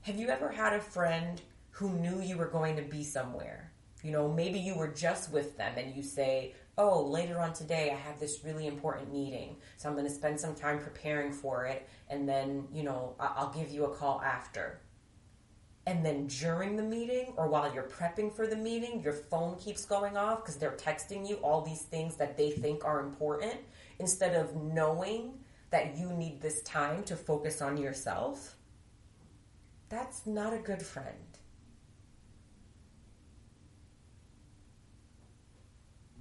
[0.00, 3.72] Have you ever had a friend who knew you were going to be somewhere?
[4.02, 7.90] You know, maybe you were just with them and you say, Oh, later on today,
[7.92, 9.56] I have this really important meeting.
[9.76, 11.88] So I'm going to spend some time preparing for it.
[12.08, 14.80] And then, you know, I'll give you a call after
[15.86, 19.84] and then during the meeting or while you're prepping for the meeting, your phone keeps
[19.84, 23.56] going off because they're texting you all these things that they think are important
[23.98, 25.34] instead of knowing
[25.70, 28.56] that you need this time to focus on yourself,
[29.90, 31.33] that's not a good friend.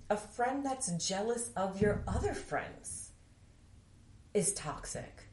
[0.09, 3.11] A friend that's jealous of your other friends
[4.33, 5.23] is toxic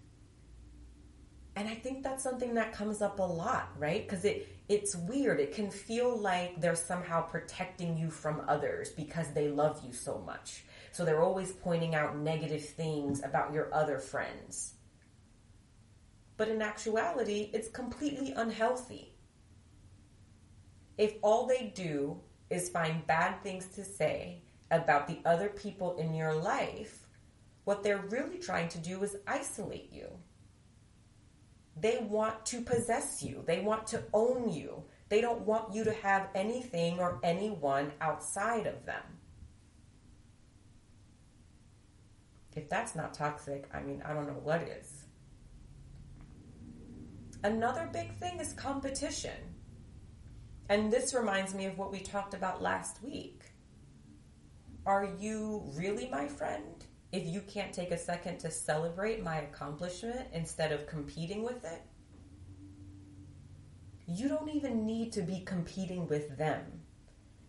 [1.57, 4.07] and I think that's something that comes up a lot, right?
[4.07, 5.41] Because it it's weird.
[5.41, 10.23] It can feel like they're somehow protecting you from others because they love you so
[10.25, 10.64] much.
[10.93, 14.75] So they're always pointing out negative things about your other friends.
[16.37, 19.16] But in actuality, it's completely unhealthy.
[20.97, 26.14] If all they do is find bad things to say about the other people in
[26.14, 27.07] your life,
[27.64, 30.09] what they're really trying to do is isolate you.
[31.77, 33.43] They want to possess you.
[33.47, 34.85] They want to own you.
[35.09, 39.03] They don't want you to have anything or anyone outside of them.
[42.55, 45.05] If that's not toxic, I mean, I don't know what is.
[47.43, 49.37] Another big thing is competition.
[50.68, 53.39] And this reminds me of what we talked about last week.
[54.87, 60.28] Are you really my friend if you can't take a second to celebrate my accomplishment
[60.33, 61.83] instead of competing with it?
[64.07, 66.64] You don't even need to be competing with them.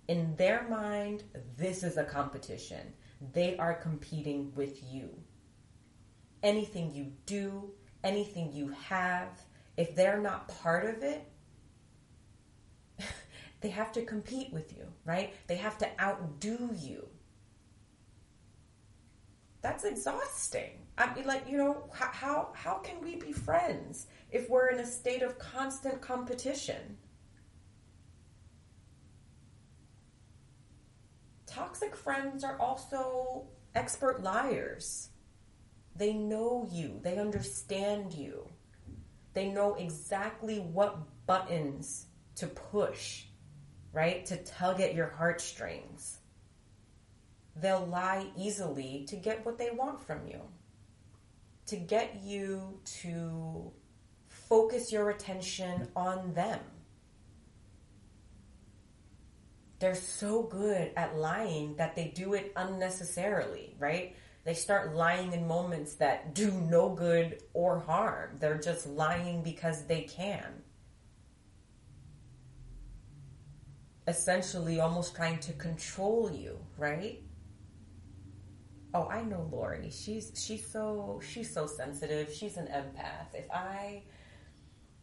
[0.10, 1.24] In their mind,
[1.56, 2.94] this is a competition.
[3.34, 5.10] They are competing with you.
[6.44, 7.72] Anything you do,
[8.04, 9.30] anything you have,
[9.78, 11.32] if they're not part of it,
[13.62, 15.34] they have to compete with you, right?
[15.48, 17.08] They have to outdo you.
[19.62, 20.72] That's exhausting.
[20.98, 24.86] I mean, like, you know, how, how, can we be friends if we're in a
[24.86, 26.98] state of constant competition?
[31.46, 33.46] Toxic friends are also
[33.76, 35.10] expert liars.
[35.96, 38.48] They know you, they understand you.
[39.34, 43.26] They know exactly what buttons to push,
[43.94, 44.26] right?
[44.26, 46.21] To tug at your heartstrings.
[47.56, 50.42] They'll lie easily to get what they want from you,
[51.68, 53.72] to get you to
[54.28, 56.60] focus your attention on them.
[59.80, 64.16] They're so good at lying that they do it unnecessarily, right?
[64.44, 68.38] They start lying in moments that do no good or harm.
[68.40, 70.64] They're just lying because they can.
[74.08, 77.22] Essentially, almost trying to control you, right?
[78.94, 79.90] Oh, I know Lori.
[79.90, 82.34] She's she's so she's so sensitive.
[82.34, 83.34] She's an empath.
[83.34, 84.04] If I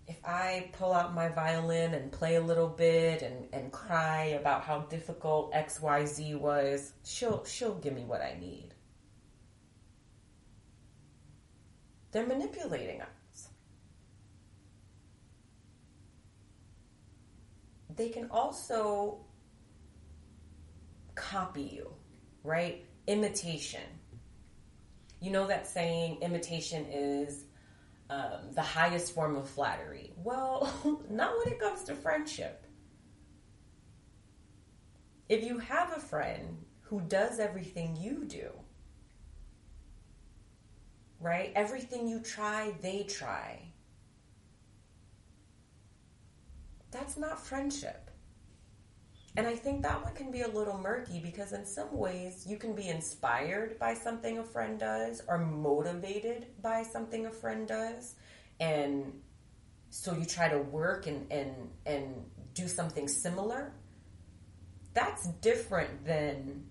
[0.07, 4.63] if I pull out my violin and play a little bit and, and cry about
[4.63, 8.75] how difficult XYZ was, she'll she'll give me what I need.
[12.11, 13.49] They're manipulating us.
[17.95, 19.25] They can also
[21.15, 21.93] copy you,
[22.45, 22.88] right?
[23.09, 23.81] Imitation.
[25.19, 27.45] You know that saying, imitation is
[28.11, 30.13] um, the highest form of flattery.
[30.23, 30.71] Well,
[31.11, 32.67] not when it comes to friendship.
[35.29, 38.51] If you have a friend who does everything you do,
[41.19, 41.51] right?
[41.57, 43.61] Everything you try, they try.
[46.91, 48.08] That's not friendship.
[49.39, 52.57] And I think that one can be a little murky because, in some ways, you
[52.57, 58.17] can be inspired by something a friend does or motivated by something a friend does.
[58.59, 59.13] And
[59.91, 61.55] so you try to work and, and,
[61.87, 62.17] and
[62.53, 63.73] do something similar.
[64.93, 66.65] That's different than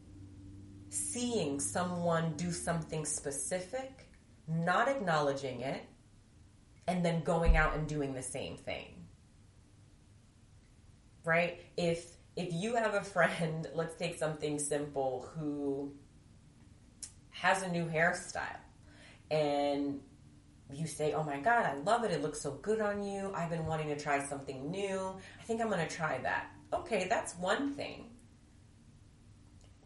[0.89, 4.07] seeing someone do something specific
[4.45, 5.85] not acknowledging it,
[6.87, 9.05] and then going out and doing the same thing.
[11.23, 11.61] Right?
[11.77, 15.91] If if you have a friend, let's take something simple who
[17.31, 18.61] has a new hairstyle
[19.29, 19.99] and
[20.73, 22.11] you say, "Oh my god, I love it.
[22.11, 23.31] It looks so good on you.
[23.35, 25.15] I've been wanting to try something new.
[25.39, 28.11] I think I'm going to try that." Okay, that's one thing.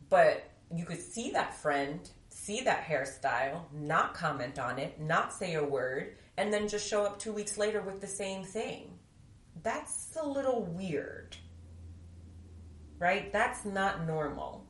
[0.10, 5.56] But you could see that friend see that hairstyle, not comment on it, not say
[5.56, 8.98] a word, and then just show up two weeks later with the same thing.
[9.64, 11.38] That's a little weird.
[13.02, 13.34] Right?
[13.34, 14.64] That's not normal.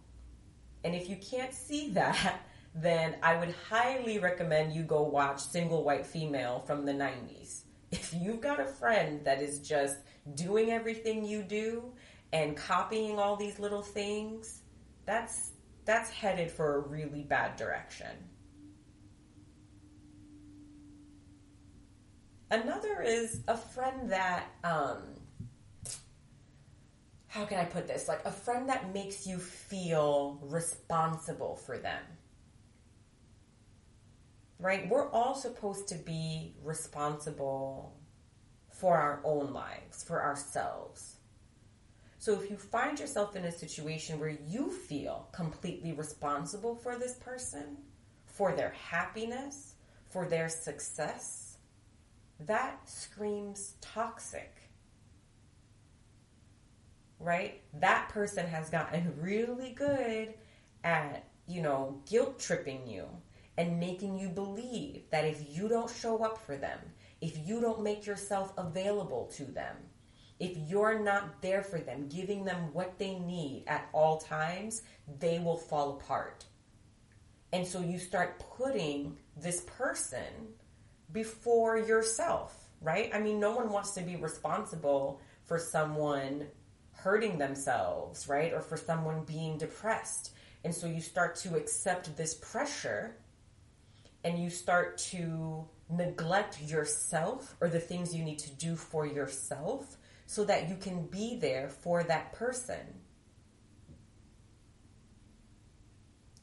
[0.86, 2.40] And if you can't see that,
[2.76, 7.64] then I would highly recommend you go watch Single White Female from the 90s.
[7.92, 9.98] If you've got a friend that is just
[10.34, 11.92] doing everything you do
[12.32, 14.62] and copying all these little things,
[15.06, 15.52] that's
[15.84, 18.16] that's headed for a really bad direction.
[22.50, 25.04] Another is a friend that, um,
[27.32, 28.10] how can I put this?
[28.10, 32.04] Like a friend that makes you feel responsible for them.
[34.60, 34.90] Right?
[34.90, 37.96] We're all supposed to be responsible
[38.70, 41.16] for our own lives, for ourselves.
[42.20, 47.14] So if you find yourself in a situation where you feel completely responsible for this
[47.14, 47.78] person,
[48.26, 49.76] for their happiness,
[50.10, 51.60] for their success,
[52.42, 54.61] that screams toxic.
[57.22, 57.62] Right?
[57.80, 60.34] That person has gotten really good
[60.84, 63.06] at, you know, guilt tripping you
[63.58, 66.80] and making you believe that if you don't show up for them,
[67.22, 69.76] if you don't make yourself available to them,
[70.40, 74.82] if you're not there for them, giving them what they need at all times,
[75.20, 76.46] they will fall apart.
[77.54, 80.56] And so you start putting this person
[81.12, 83.12] before yourself, right?
[83.14, 86.48] I mean, no one wants to be responsible for someone
[87.04, 88.54] hurting themselves, right?
[88.54, 90.34] Or for someone being depressed.
[90.64, 93.18] And so you start to accept this pressure
[94.24, 99.98] and you start to neglect yourself or the things you need to do for yourself
[100.28, 103.02] so that you can be there for that person.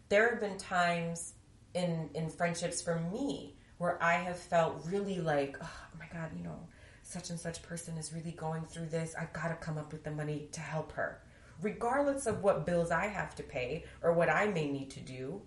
[0.09, 1.35] There have been times
[1.75, 6.43] in in friendships for me where I have felt really like, oh my god, you
[6.43, 6.67] know,
[7.09, 9.15] such and such person is really going through this.
[9.19, 11.23] I've got to come up with the money to help her.
[11.63, 15.41] Regardless of what bills I have to pay or what I may need to do,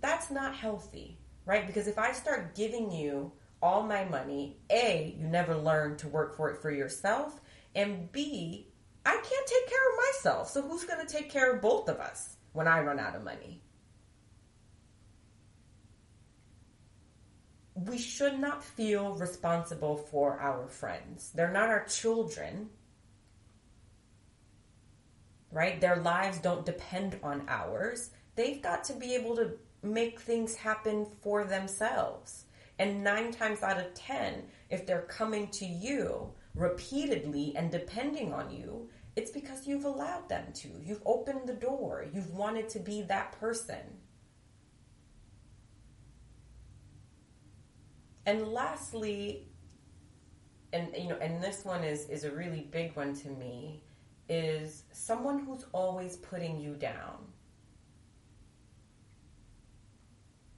[0.00, 1.66] that's not healthy, right?
[1.66, 6.36] Because if I start giving you all my money, A, you never learn to work
[6.36, 7.40] for it for yourself,
[7.74, 8.68] and B,
[9.04, 10.50] I can't take care of myself.
[10.50, 13.24] So who's going to take care of both of us when I run out of
[13.24, 13.60] money?
[17.74, 21.30] We should not feel responsible for our friends.
[21.34, 22.70] They're not our children,
[25.50, 25.80] right?
[25.80, 28.10] Their lives don't depend on ours.
[28.34, 29.52] They've got to be able to
[29.82, 32.44] make things happen for themselves.
[32.78, 38.50] And nine times out of ten, if they're coming to you repeatedly and depending on
[38.50, 40.68] you, it's because you've allowed them to.
[40.82, 42.06] You've opened the door.
[42.12, 43.99] You've wanted to be that person.
[48.26, 49.48] And lastly,
[50.72, 53.82] and you know, and this one is is a really big one to me,
[54.28, 57.16] is someone who's always putting you down.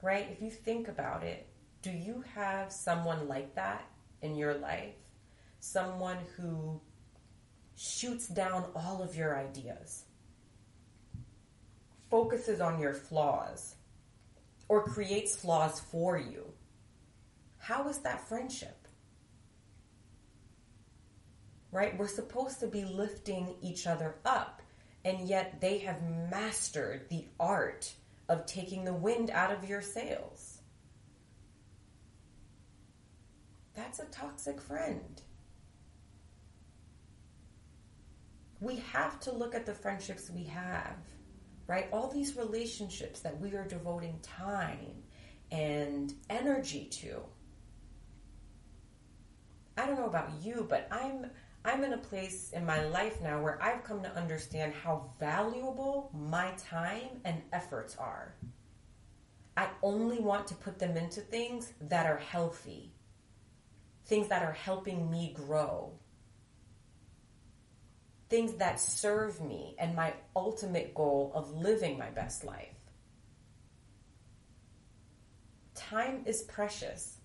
[0.01, 0.27] Right?
[0.31, 1.47] If you think about it,
[1.81, 3.85] do you have someone like that
[4.21, 4.95] in your life?
[5.59, 6.81] Someone who
[7.75, 10.03] shoots down all of your ideas,
[12.09, 13.75] focuses on your flaws,
[14.67, 16.52] or creates flaws for you
[17.63, 18.89] how is that friendship?
[21.71, 21.97] Right?
[21.97, 24.61] We're supposed to be lifting each other up,
[25.05, 27.89] and yet they have mastered the art
[28.27, 30.59] of taking the wind out of your sails.
[33.75, 35.21] That's a toxic friend.
[38.59, 40.97] We have to look at the friendships we have,
[41.67, 41.87] right?
[41.93, 45.03] All these relationships that we are devoting time
[45.49, 47.23] and energy to
[49.77, 51.31] I don't know about you, but I'm
[51.65, 56.11] I'm in a place in my life now where I've come to understand how valuable
[56.13, 58.35] my time and efforts are.
[59.55, 62.91] I only want to put them into things that are healthy,
[64.05, 65.93] things that are helping me grow,
[68.29, 72.75] things that serve me and my ultimate goal of living my best life.
[75.75, 77.19] Time is precious.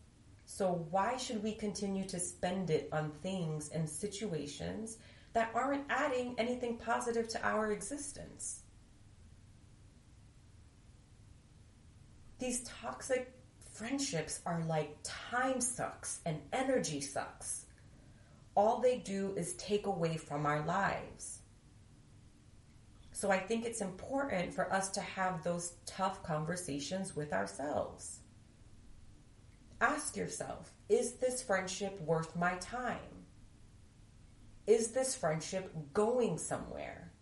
[0.59, 4.99] So, why should we continue to spend it on things and situations
[5.33, 8.63] that aren't adding anything positive to our existence?
[12.41, 13.33] These toxic
[13.71, 17.67] friendships are like time sucks and energy sucks.
[18.57, 21.39] All they do is take away from our lives.
[23.13, 28.18] So I think it's important for us to have those tough conversations with ourselves.
[29.81, 33.27] Ask yourself is this friendship worth my time?
[34.67, 37.13] Is this friendship going somewhere?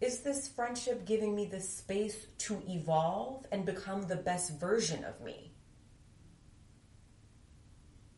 [0.00, 5.20] Is this friendship giving me the space to evolve and become the best version of
[5.22, 5.52] me?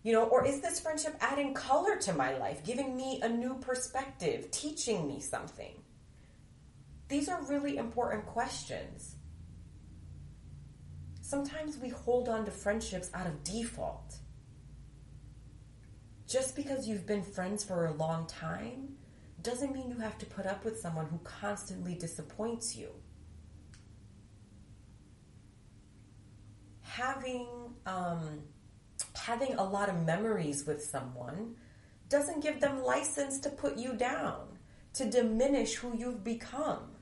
[0.02, 3.58] You know, or is this friendship adding color to my life, giving me a new
[3.58, 5.74] perspective, teaching me something?
[7.08, 9.16] These are really important questions.
[11.28, 14.16] Sometimes we hold on to friendships out of default.
[16.26, 18.96] Just because you've been friends for a long time
[19.42, 22.88] doesn't mean you have to put up with someone who constantly disappoints you.
[26.80, 27.46] Having
[27.84, 28.44] um,
[29.14, 31.56] having a lot of memories with someone
[32.08, 34.56] doesn't give them license to put you down,
[34.94, 36.97] to diminish who you've become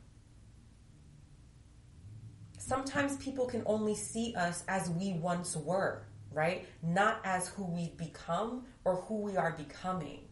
[2.67, 6.03] sometimes people can only see us as we once were,
[6.33, 6.67] right?
[6.83, 10.23] Not as who we've become or who we are becoming.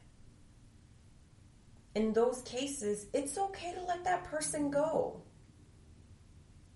[1.94, 5.22] In those cases, it's okay to let that person go.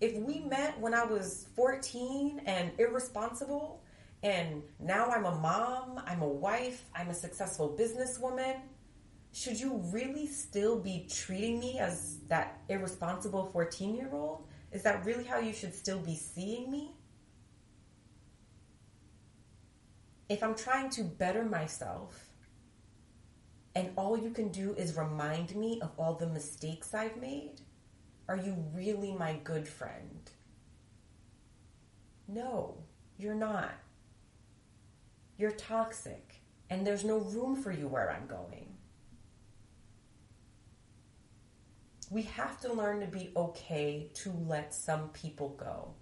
[0.00, 3.82] If we met when I was 14 and irresponsible,
[4.22, 8.60] and now I'm a mom, I'm a wife, I'm a successful businesswoman,
[9.32, 14.46] should you really still be treating me as that irresponsible 14 year old?
[14.72, 16.92] Is that really how you should still be seeing me?
[20.28, 22.28] If I'm trying to better myself
[23.74, 27.62] and all you can do is remind me of all the mistakes I've made,
[28.28, 30.30] are you really my good friend?
[32.26, 32.76] No,
[33.16, 33.72] you're not.
[35.38, 38.67] You're toxic, and there's no room for you where I'm going.
[42.10, 45.94] We have to learn to be okay to let some people go.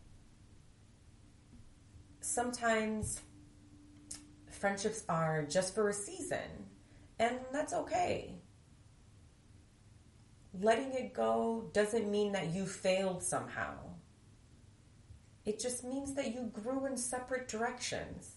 [2.20, 3.20] Sometimes
[4.50, 6.66] friendships are just for a season,
[7.18, 8.36] and that's okay.
[10.60, 13.74] Letting it go doesn't mean that you failed somehow.
[15.44, 18.36] It just means that you grew in separate directions.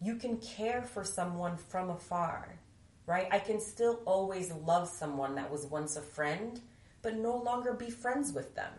[0.00, 2.59] You can care for someone from afar,
[3.06, 3.28] right?
[3.30, 6.60] I can still always love someone that was once a friend,
[7.02, 8.72] but no longer be friends with them.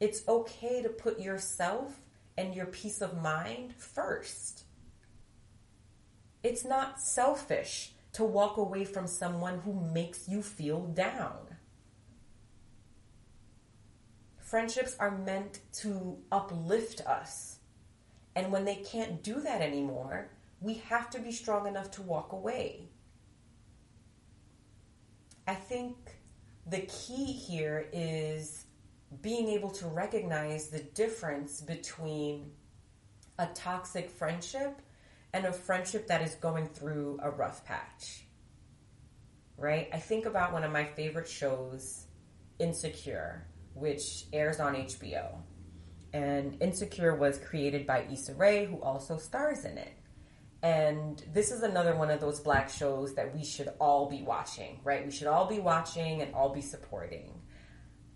[0.00, 2.00] It's okay to put yourself
[2.36, 4.64] and your peace of mind first.
[6.42, 11.56] It's not selfish to walk away from someone who makes you feel down.
[14.38, 17.58] Friendships are meant to uplift us.
[18.34, 20.30] And when they can't do that anymore,
[20.62, 22.88] we have to be strong enough to walk away.
[25.46, 25.96] I think
[26.66, 28.66] the key here is
[29.20, 32.52] being able to recognize the difference between
[33.38, 34.80] a toxic friendship
[35.32, 38.24] and a friendship that is going through a rough patch.
[39.56, 39.88] Right?
[39.92, 42.06] I think about one of my favorite shows,
[42.60, 45.38] Insecure, which airs on HBO.
[46.12, 49.98] And Insecure was created by Issa Rae, who also stars in it.
[50.62, 54.78] And this is another one of those black shows that we should all be watching,
[54.84, 55.04] right?
[55.04, 57.32] We should all be watching and all be supporting.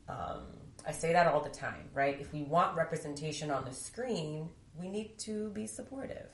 [0.08, 0.46] Um,
[0.86, 2.20] I say that all the time, right?
[2.20, 6.30] If we want representation on the screen, we need to be supportive.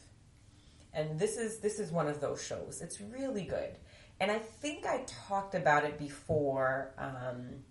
[0.92, 2.82] And this is this is one of those shows.
[2.82, 3.76] It's really good.
[4.20, 7.62] And I think I talked about it before um,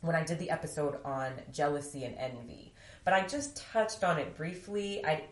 [0.00, 2.74] when I did the episode on jealousy and envy.
[3.04, 5.04] But I just touched on it briefly.
[5.06, 5.22] I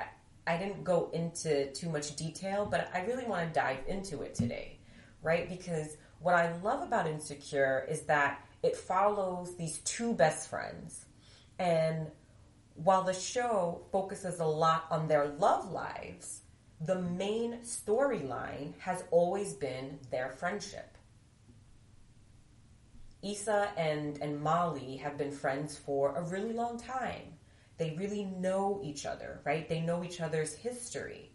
[0.47, 4.35] I didn't go into too much detail, but I really want to dive into it
[4.35, 4.79] today,
[5.23, 5.49] right?
[5.49, 11.07] Because what I love about Insecure is that it follows these two best friends.
[11.59, 12.11] And
[12.75, 16.41] while the show focuses a lot on their love lives,
[16.81, 20.97] the main storyline has always been their friendship.
[23.23, 27.35] Issa and, and Molly have been friends for a really long time.
[27.83, 29.69] They really know each other, right?
[29.69, 31.33] They know each other's history.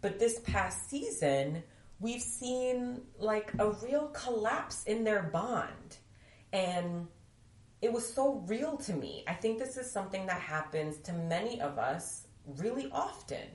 [0.00, 1.64] But this past season,
[1.98, 5.96] we've seen like a real collapse in their bond.
[6.52, 7.08] And
[7.82, 9.24] it was so real to me.
[9.26, 13.48] I think this is something that happens to many of us really often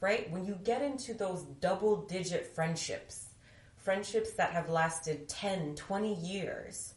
[0.00, 0.30] right?
[0.30, 3.26] When you get into those double digit friendships,
[3.76, 6.94] friendships that have lasted 10, 20 years,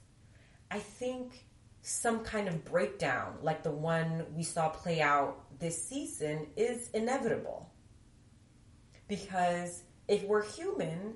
[0.70, 1.46] I think
[1.82, 7.72] some kind of breakdown, like the one we saw play out this season, is inevitable.
[9.08, 11.16] Because if we're human,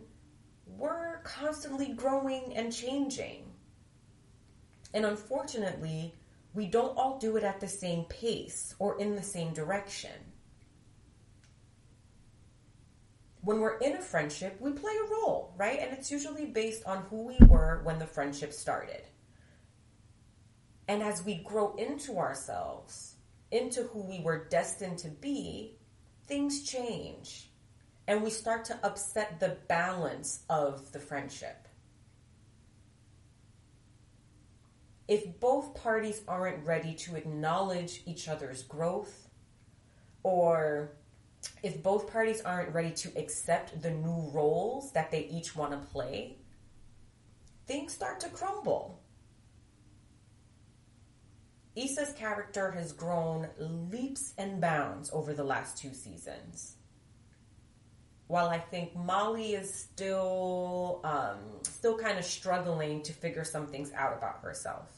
[0.66, 3.46] we're constantly growing and changing.
[4.94, 6.14] And unfortunately,
[6.54, 10.12] we don't all do it at the same pace or in the same direction.
[13.46, 15.80] when we're in a friendship, we play a role, right?
[15.80, 19.04] And it's usually based on who we were when the friendship started.
[20.88, 23.16] And as we grow into ourselves,
[23.52, 25.78] into who we were destined to be,
[26.26, 27.50] things change.
[28.08, 31.68] And we start to upset the balance of the friendship.
[35.08, 39.30] If both parties aren't ready to acknowledge each other's growth
[40.24, 40.94] or
[41.62, 45.78] if both parties aren't ready to accept the new roles that they each want to
[45.78, 46.38] play,
[47.68, 49.00] things start to crumble.
[51.76, 56.78] Issa's character has grown leaps and bounds over the last two seasons.
[58.28, 63.92] While I think Molly is still um, still kind of struggling to figure some things
[63.94, 64.92] out about herself.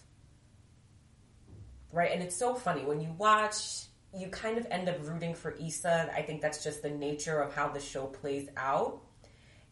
[1.91, 2.11] Right?
[2.11, 6.11] And it's so funny when you watch you kind of end up rooting for Issa.
[6.15, 9.01] I think that's just the nature of how the show plays out.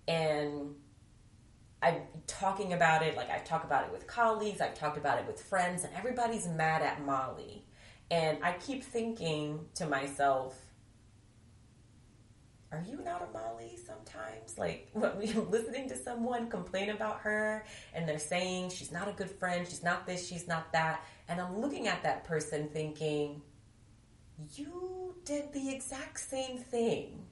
[0.08, 0.76] And
[1.86, 5.28] I'm talking about it, like I've talked about it with colleagues, I've talked about it
[5.28, 7.64] with friends, and everybody's mad at Molly.
[8.10, 10.60] And I keep thinking to myself,
[12.72, 14.58] are you not a Molly sometimes?
[14.58, 17.64] Like, when we're listening to someone complain about her
[17.94, 21.06] and they're saying she's not a good friend, she's not this, she's not that.
[21.28, 23.44] And I'm looking at that person thinking,
[24.56, 27.24] you did the exact same thing,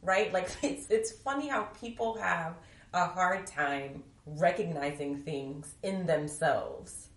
[0.00, 0.32] right?
[0.32, 2.54] Like, it's, it's funny how people have
[2.96, 7.08] a hard time recognizing things in themselves.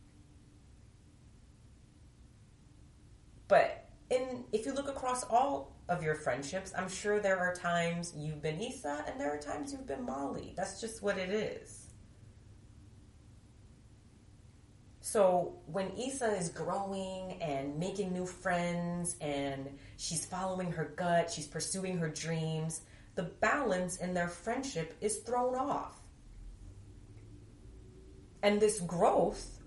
[3.48, 8.14] But in, if you look across all of your friendships, I'm sure there are times
[8.16, 10.54] you've been Issa and there are times you've been Molly.
[10.56, 11.88] That's just what it is.
[15.02, 19.68] So when Issa is growing and making new friends and
[19.98, 22.82] she's following her gut, she's pursuing her dreams,
[23.20, 26.00] the balance in their friendship is thrown off.
[28.42, 29.60] And this growth,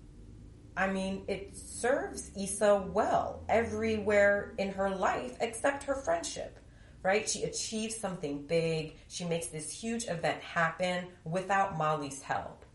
[0.75, 6.57] I mean, it serves Issa well everywhere in her life except her friendship,
[7.03, 7.29] right?
[7.29, 8.95] She achieves something big.
[9.07, 12.65] She makes this huge event happen without Molly's help.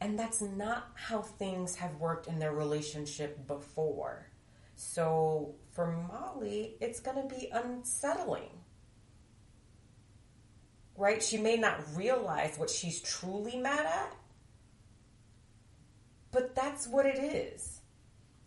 [0.00, 4.28] And that's not how things have worked in their relationship before.
[4.76, 8.48] So for Molly, it's going to be unsettling.
[10.98, 11.22] Right?
[11.22, 14.16] She may not realize what she's truly mad at,
[16.32, 17.80] but that's what it is.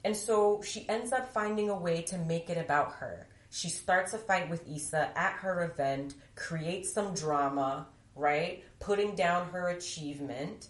[0.03, 3.29] And so she ends up finding a way to make it about her.
[3.51, 8.65] She starts a fight with Issa at her event, creates some drama, right?
[8.79, 10.67] Putting down her achievement.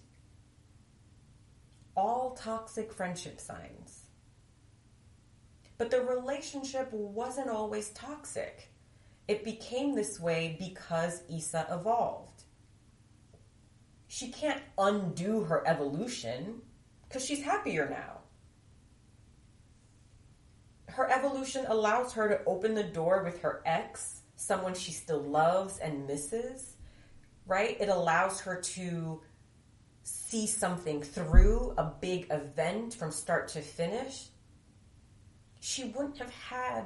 [1.98, 4.06] All toxic friendship signs.
[5.80, 8.71] But the relationship wasn't always toxic.
[9.28, 12.44] It became this way because Issa evolved.
[14.08, 16.62] She can't undo her evolution
[17.08, 18.22] because she's happier now
[20.92, 25.78] her evolution allows her to open the door with her ex, someone she still loves
[25.80, 26.76] and misses,
[27.46, 27.80] right?
[27.80, 29.22] It allows her to
[30.04, 34.28] see something through a big event from start to finish.
[35.62, 36.86] She wouldn't have had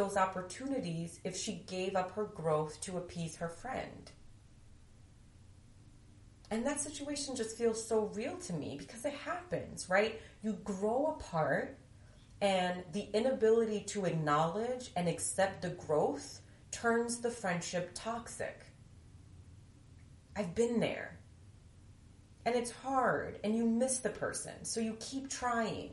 [0.00, 4.10] those opportunities if she gave up her growth to appease her friend.
[6.50, 10.18] And that situation just feels so real to me because it happens, right?
[10.42, 11.78] You grow apart
[12.40, 16.40] and the inability to acknowledge and accept the growth
[16.70, 18.64] turns the friendship toxic.
[20.34, 21.18] I've been there.
[22.46, 24.64] And it's hard and you miss the person.
[24.64, 25.90] So you keep trying.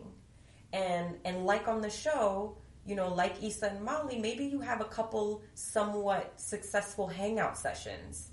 [0.72, 4.82] And and like on the show, you know, like Issa and Molly, maybe you have
[4.82, 8.32] a couple somewhat successful hangout sessions.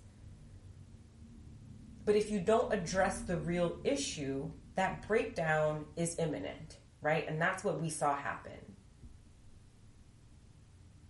[2.07, 7.29] But if you don't address the real issue, that breakdown is imminent right?
[7.29, 8.59] And that's what we saw happen.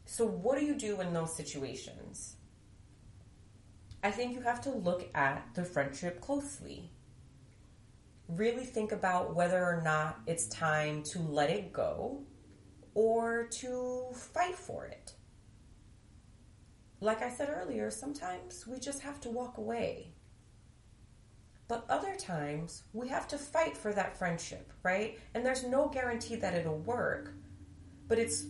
[0.04, 2.36] So, what do you do in those situations?
[4.02, 6.90] I think you have to look at the friendship closely.
[8.28, 12.22] Really think about whether or not it's time to let it go
[12.94, 15.14] or to fight for it.
[17.00, 20.12] Like I said earlier, sometimes we just have to walk away.
[21.66, 25.18] But other times, we have to fight for that friendship, right?
[25.34, 27.32] And there's no guarantee that it'll work,
[28.06, 28.46] but it's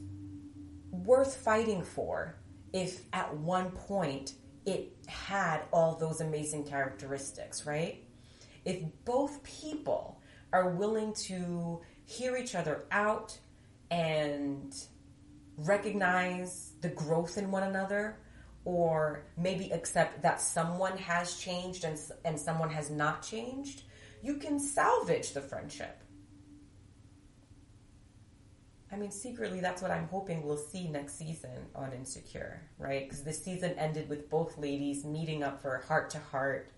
[0.90, 2.36] worth fighting for
[2.72, 4.34] if at one point
[4.66, 8.03] it had all those amazing characteristics, right?
[8.64, 10.20] If both people
[10.53, 13.38] are willing to hear each other out
[13.95, 14.74] and
[15.57, 18.18] recognize the growth in one another
[18.64, 23.82] or maybe accept that someone has changed and, and someone has not changed,
[24.20, 26.03] you can salvage the friendship.
[28.90, 33.05] I mean, secretly, that's what I'm hoping we'll see next season on Insecure, right?
[33.05, 36.70] Because this season ended with both ladies meeting up for heart to heart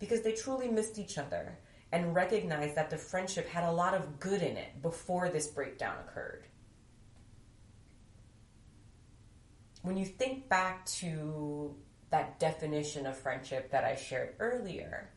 [0.00, 1.58] because they truly missed each other
[1.92, 5.94] and recognized that the friendship had a lot of good in it before this breakdown
[6.08, 6.44] occurred.
[9.84, 11.74] When you think back to
[12.10, 15.10] that definition of friendship that I shared earlier,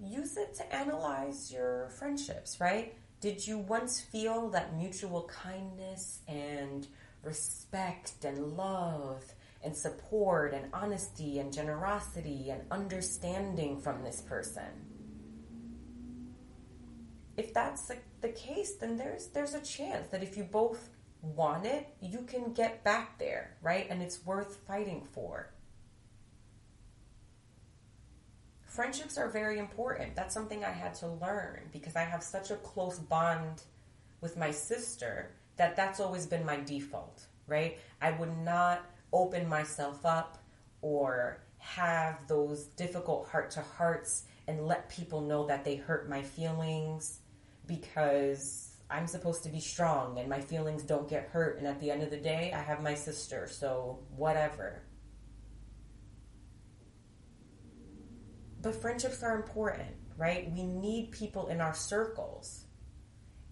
[0.00, 2.94] use it to analyze your friendships, right?
[3.20, 6.86] Did you once feel that mutual kindness and
[7.22, 9.22] respect and love
[9.62, 14.70] and support and honesty and generosity and understanding from this person?
[17.36, 17.90] If that's
[18.22, 20.88] the case, then there's there's a chance that if you both
[21.24, 23.86] want it, you can get back there, right?
[23.88, 25.50] And it's worth fighting for.
[28.66, 30.16] Friendships are very important.
[30.16, 33.62] That's something I had to learn because I have such a close bond
[34.20, 37.78] with my sister that that's always been my default, right?
[38.00, 40.38] I would not open myself up
[40.82, 46.22] or have those difficult heart to hearts and let people know that they hurt my
[46.22, 47.20] feelings
[47.66, 51.58] because I'm supposed to be strong and my feelings don't get hurt.
[51.58, 54.82] And at the end of the day, I have my sister, so whatever.
[58.60, 60.50] But friendships are important, right?
[60.50, 62.64] We need people in our circles.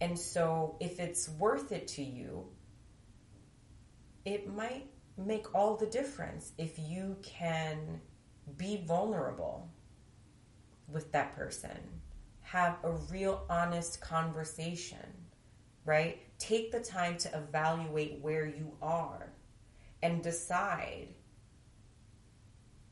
[0.00, 2.48] And so if it's worth it to you,
[4.24, 8.00] it might make all the difference if you can
[8.56, 9.70] be vulnerable
[10.88, 11.78] with that person.
[12.40, 15.06] Have a real honest conversation,
[15.84, 16.20] right?
[16.38, 19.32] Take the time to evaluate where you are
[20.02, 21.08] and decide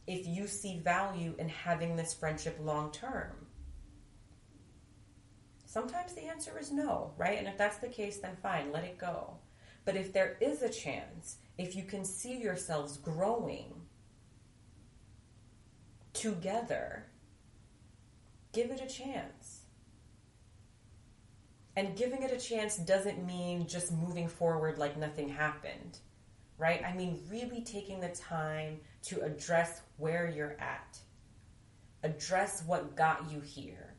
[0.07, 3.47] if you see value in having this friendship long term.
[5.67, 7.39] Sometimes the answer is no, right?
[7.39, 9.37] And if that's the case, then fine, let it go.
[9.85, 13.73] But if there is a chance, if you can see yourselves growing
[16.13, 17.07] together,
[18.53, 19.61] give it a chance.
[21.77, 25.99] And giving it a chance doesn't mean just moving forward like nothing happened,
[26.59, 26.83] right?
[26.85, 30.99] I mean, really taking the time to address where you're at,
[32.03, 33.95] address what got you here,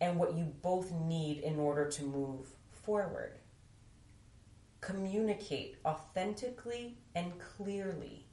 [0.00, 3.38] and what you both need in order to move forward.
[4.80, 8.26] Communicate authentically and clearly.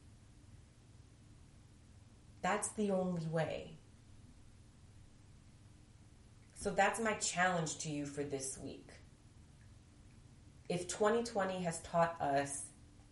[2.42, 3.79] That's the only way.
[6.60, 8.90] So that's my challenge to you for this week.
[10.68, 12.64] If 2020 has taught us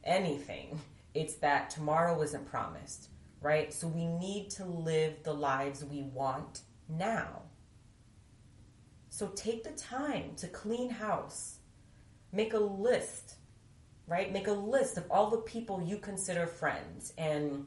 [0.03, 0.81] anything,
[1.13, 3.07] it's that tomorrow isn't promised,
[3.39, 3.73] right?
[3.73, 7.43] So we need to live the lives we want now.
[9.09, 11.59] So take the time to clean house,
[12.33, 13.35] make a list,
[14.07, 14.29] right?
[14.29, 17.13] Make a list of all the people you consider friends.
[17.17, 17.65] And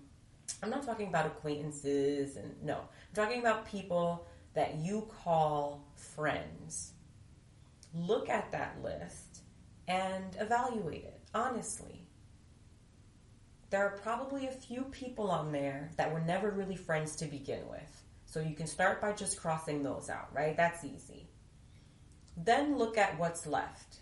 [0.63, 6.93] I'm not talking about acquaintances, and no, I'm talking about people that you call friends.
[7.95, 9.43] Look at that list
[9.89, 12.07] and evaluate it honestly.
[13.71, 17.61] There are probably a few people on there that were never really friends to begin
[17.71, 18.03] with.
[18.27, 20.57] So you can start by just crossing those out, right?
[20.57, 21.29] That's easy.
[22.37, 24.01] Then look at what's left.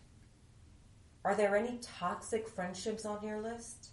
[1.25, 3.91] Are there any toxic friendships on your list?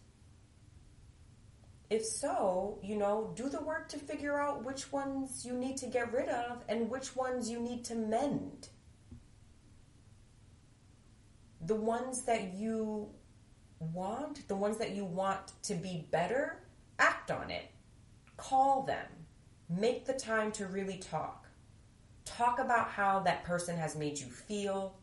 [1.95, 5.85] If so, you know, do the work to figure out which ones you need to
[5.85, 8.67] get rid of and which ones you need to mend.
[11.61, 13.07] The ones that you
[13.79, 16.63] want, the ones that you want to be better,
[16.99, 17.71] act on it.
[18.35, 19.07] Call them.
[19.69, 21.47] Make the time to really talk.
[22.25, 24.97] Talk about how that person has made you feel.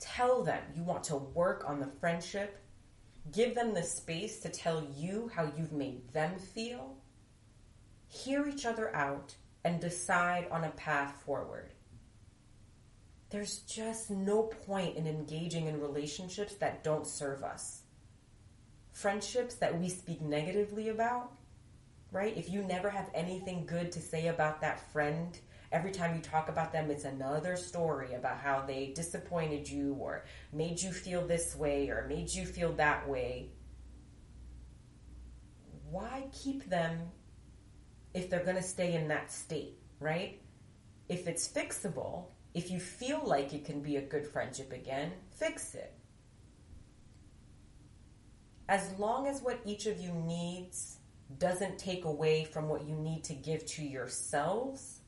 [0.00, 2.58] Tell them you want to work on the friendship
[3.30, 6.96] Give them the space to tell you how you've made them feel.
[8.08, 11.70] Hear each other out and decide on a path forward.
[13.30, 17.82] There's just no point in engaging in relationships that don't serve us.
[18.92, 21.32] Friendships that we speak negatively about,
[22.10, 22.36] right?
[22.36, 25.38] If you never have anything good to say about that friend,
[25.72, 30.24] every time you talk about them, it's another story about how they disappointed you or
[30.52, 33.48] made you feel this way or made you feel that way.
[35.90, 36.98] Why keep them
[38.14, 40.40] if they're going to stay in that state, right?
[41.08, 45.74] If it's fixable, if you feel like it can be a good friendship again, fix
[45.74, 45.94] it.
[48.68, 50.98] As long as what each of you needs
[51.38, 55.01] doesn't take away from what you need to give to yourselves,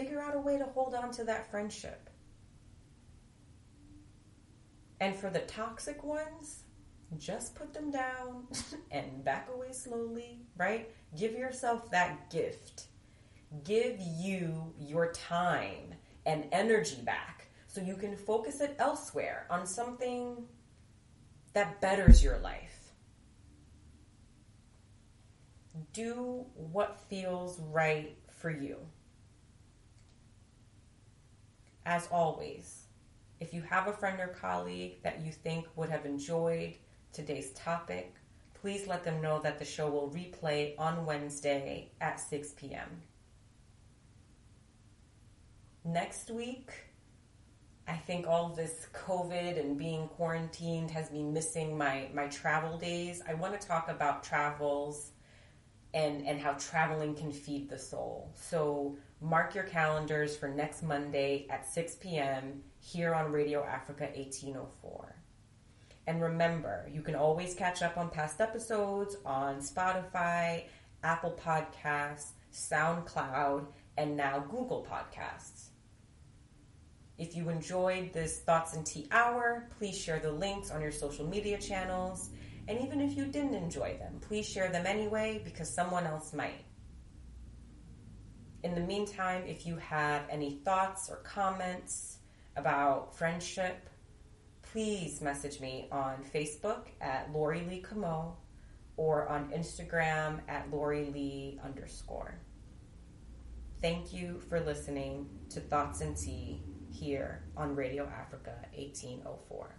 [0.00, 2.08] figure out a way to hold on to that friendship.
[4.98, 6.62] And for the toxic ones,
[7.18, 8.46] just put them down
[8.90, 10.90] and back away slowly, right?
[11.18, 12.86] Give yourself that gift.
[13.64, 15.94] Give you your time
[16.24, 20.46] and energy back so you can focus it elsewhere on something
[21.52, 22.92] that betters your life.
[25.92, 28.78] Do what feels right for you
[31.90, 32.84] as always,
[33.40, 36.74] if you have a friend or colleague that you think would have enjoyed
[37.12, 38.14] today's topic,
[38.54, 43.02] please let them know that the show will replay on Wednesday at 6 p.m.
[45.84, 46.70] Next week,
[47.88, 53.20] I think all this COVID and being quarantined has me missing my, my travel days.
[53.28, 55.10] I want to talk about travels
[55.92, 58.30] and, and how traveling can feed the soul.
[58.36, 62.62] So mark your calendars for next Monday at 6 p.m.
[62.78, 65.14] here on Radio Africa 1804.
[66.06, 70.64] And remember, you can always catch up on past episodes on Spotify,
[71.02, 73.66] Apple Podcasts, SoundCloud,
[73.98, 75.68] and now Google Podcasts.
[77.18, 81.26] If you enjoyed this Thoughts and Tea Hour, please share the links on your social
[81.26, 82.30] media channels.
[82.66, 86.64] And even if you didn't enjoy them, please share them anyway because someone else might
[88.62, 92.18] in the meantime, if you have any thoughts or comments
[92.56, 93.88] about friendship,
[94.62, 98.36] please message me on Facebook at Lori Lee Camo
[98.96, 102.38] or on Instagram at Lori Lee underscore.
[103.80, 109.74] Thank you for listening to Thoughts and Tea here on Radio Africa 1804.